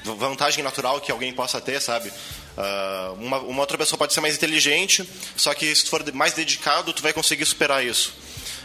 [0.05, 2.13] vantagem natural que alguém possa ter, sabe?
[2.57, 6.33] Ah, uma, uma outra pessoa pode ser mais inteligente, só que se tu for mais
[6.33, 8.15] dedicado, tu vai conseguir superar isso.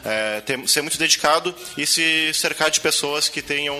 [0.04, 3.76] É, ter- ser muito dedicado e se cercar de pessoas que tenham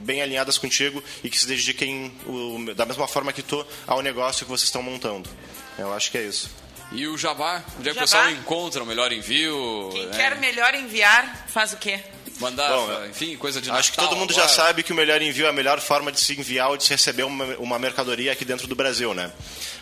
[0.00, 4.46] bem alinhadas contigo e que se dediquem o- da mesma forma que tu ao negócio
[4.46, 5.28] que vocês estão montando.
[5.78, 6.48] Eu acho que é isso.
[6.92, 9.90] E o Jabá, onde é que o pessoal encontra o melhor envio?
[9.92, 10.16] Quem né?
[10.16, 12.00] quer melhor enviar, faz o quê?
[12.38, 14.46] Mandar, Bom, enfim, coisa de Acho que Natal todo mundo agora.
[14.46, 16.84] já sabe que o melhor envio é a melhor forma de se enviar ou de
[16.84, 19.32] se receber uma, uma mercadoria aqui dentro do Brasil, né?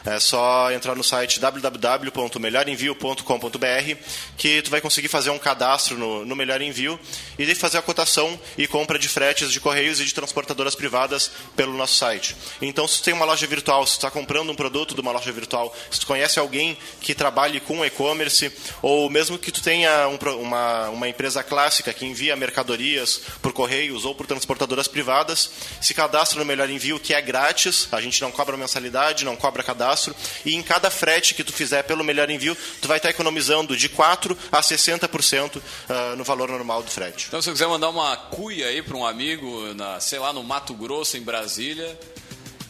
[0.06, 3.96] É só entrar no site www.melhorenvio.com.br
[4.36, 7.00] que tu vai conseguir fazer um cadastro no, no Melhor Envio
[7.38, 11.30] e daí fazer a cotação e compra de fretes de correios e de transportadoras privadas
[11.56, 12.36] pelo nosso site.
[12.60, 15.10] Então, se tu tem uma loja virtual, se tu está comprando um produto de uma
[15.10, 18.50] loja virtual, se tu conhece alguém que trabalhe com e-commerce
[18.82, 24.04] ou mesmo que tu tenha um uma, uma empresa clássica que envia mercadorias por correios
[24.04, 28.30] ou por transportadoras privadas, se cadastra no Melhor Envio, que é grátis, a gente não
[28.30, 30.14] cobra mensalidade, não cobra cadastro,
[30.44, 33.88] e em cada frete que tu fizer pelo Melhor Envio, tu vai estar economizando de
[33.88, 37.26] 4 a 60% ah, no valor normal do frete.
[37.28, 40.42] Então, se você quiser mandar uma cuia aí para um amigo, na, sei lá, no
[40.42, 41.98] Mato Grosso, em Brasília,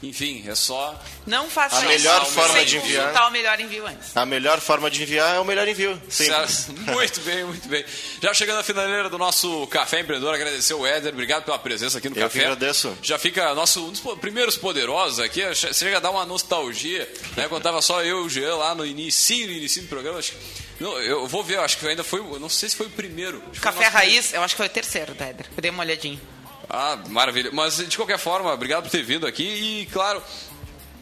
[0.09, 1.01] enfim, é só.
[1.27, 4.17] Não faça A isso melhor sem forma de enviar- consultar o melhor envio antes.
[4.17, 6.01] A melhor forma de enviar é o Melhor Envio.
[6.09, 6.49] Simples.
[6.51, 6.81] Certo.
[6.93, 7.85] Muito bem, muito bem.
[8.23, 12.09] Já chegando à finaleira do nosso Café Empreendedor, agradecer o Éder, obrigado pela presença aqui
[12.09, 12.39] no Eu Café.
[12.39, 12.97] que agradeço.
[13.03, 17.47] Já fica nosso, um dos primeiros poderosos aqui, che- chega a dar uma nostalgia, né?
[17.49, 20.33] Quando tava só eu e o Jean lá no início, no início do programa, acho
[20.33, 20.39] que-
[20.81, 23.41] não, eu vou ver, acho que ainda foi, eu não sei se foi o primeiro.
[23.61, 25.47] Café Raiz, eu acho que foi o terceiro, Déder.
[25.57, 26.21] Eu dei uma olhadinha.
[26.69, 27.51] Ah, maravilha.
[27.53, 29.45] Mas, de qualquer forma, obrigado por ter vindo aqui.
[29.83, 30.23] E, claro,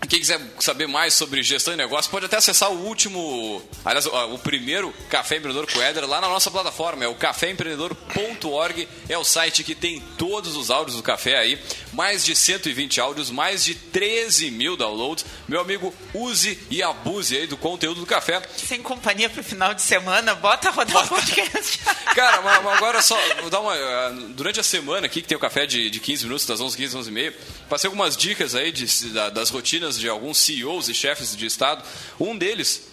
[0.09, 4.39] quem quiser saber mais sobre gestão e negócio, pode até acessar o último, aliás, o
[4.39, 7.05] primeiro Café Empreendedor com Éder lá na nossa plataforma.
[7.05, 8.89] É o caféempreendedor.org.
[9.09, 11.59] É o site que tem todos os áudios do café aí.
[11.93, 15.25] Mais de 120 áudios, mais de 13 mil downloads.
[15.47, 18.43] Meu amigo, use e abuse aí do conteúdo do café.
[18.57, 21.79] Sem companhia pro final de semana, bota rodar o podcast.
[22.15, 23.75] Cara, mas, agora só, vou dar uma.
[23.75, 26.77] ah, Durante a semana aqui, que tem o café de, de 15 minutos, das 11,
[26.77, 27.37] 15, 11 e meia,
[27.69, 31.85] passei algumas dicas aí de- da- das rotinas de alguns CEOs e chefes de Estado.
[32.21, 32.89] Um deles.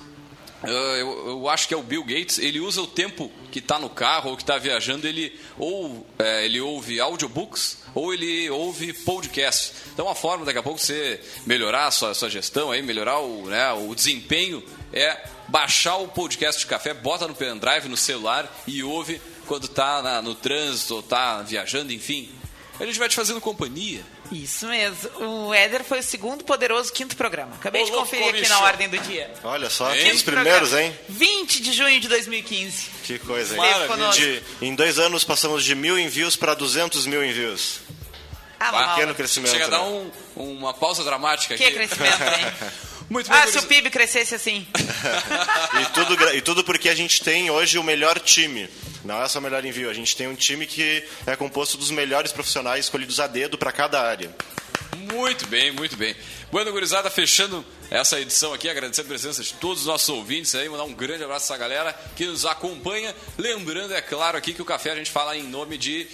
[0.63, 2.37] ah, Eu, eu acho que é o Bill Gates.
[2.39, 6.45] Ele usa o tempo que está no carro ou que está viajando, ele ou é,
[6.45, 9.73] ele ouve audiobooks ou ele ouve podcast.
[9.93, 13.47] Então, uma forma daqui a pouco você melhorar a sua, sua gestão, aí, melhorar o,
[13.47, 18.83] né, o desempenho é baixar o podcast de café, bota no pendrive, no celular e
[18.83, 22.29] ouve quando tá na- no trânsito, ou tá viajando, enfim.
[22.79, 24.01] A gente vai te fazendo companhia.
[24.31, 25.09] Isso mesmo.
[25.47, 27.55] O Éder foi o segundo poderoso quinto programa.
[27.55, 28.49] Acabei Ô, de louco, conferir aqui bicho.
[28.53, 29.33] na ordem do dia.
[29.43, 30.81] Olha só, que os Quinto primeiros, programa.
[30.93, 30.99] hein?
[31.09, 32.87] 20 de junho de 2015.
[33.03, 33.61] Que coisa, hein?
[34.13, 37.79] De- em dois anos passamos de mil envios para 200 mil envios.
[38.59, 38.95] Ah, mal.
[38.95, 39.51] Pequeno crescimento.
[39.51, 39.83] Chega a dar né?
[40.35, 41.73] um- uma pausa dramática Que aqui.
[41.73, 42.69] crescimento, hein?
[43.09, 43.63] Muito bem, Ah, se o.
[43.63, 44.67] PIB crescesse assim.
[45.81, 48.69] E tudo, e tudo porque a gente tem hoje o melhor time.
[49.03, 51.89] Não é só o melhor envio, a gente tem um time que é composto dos
[51.91, 54.33] melhores profissionais escolhidos a dedo para cada área.
[55.13, 56.15] Muito bem, muito bem.
[56.51, 60.67] Bueno, gurizada, fechando essa edição aqui, agradecendo a presença de todos os nossos ouvintes aí,
[60.67, 63.15] mandar um grande abraço a essa galera que nos acompanha.
[63.37, 66.07] Lembrando, é claro, aqui que o café a gente fala em nome de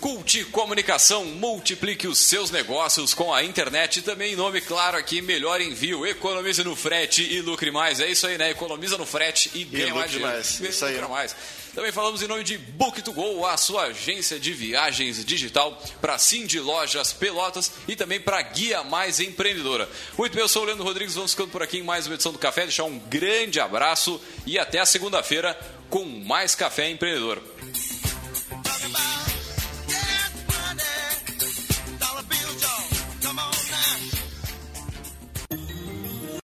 [0.00, 5.22] Culti Comunicação, multiplique os seus negócios com a internet e também em nome, claro, aqui,
[5.22, 8.00] melhor envio, economize no frete e lucre mais.
[8.00, 8.50] É isso aí, né?
[8.50, 10.32] Economiza no frete e ganha mais lucre dinheiro.
[10.34, 10.60] mais.
[10.60, 10.94] E Isso aí.
[10.94, 11.36] lucra mais.
[11.74, 17.14] Também falamos em nome de Book2Go, a sua agência de viagens digital para Cindy Lojas
[17.14, 19.88] Pelotas e também para Guia Mais Empreendedora.
[20.18, 22.30] Muito bem, eu sou o Leandro Rodrigues, vamos ficando por aqui em mais uma edição
[22.30, 22.64] do Café.
[22.64, 25.58] Deixar um grande abraço e até a segunda-feira
[25.88, 27.42] com mais Café Empreendedor.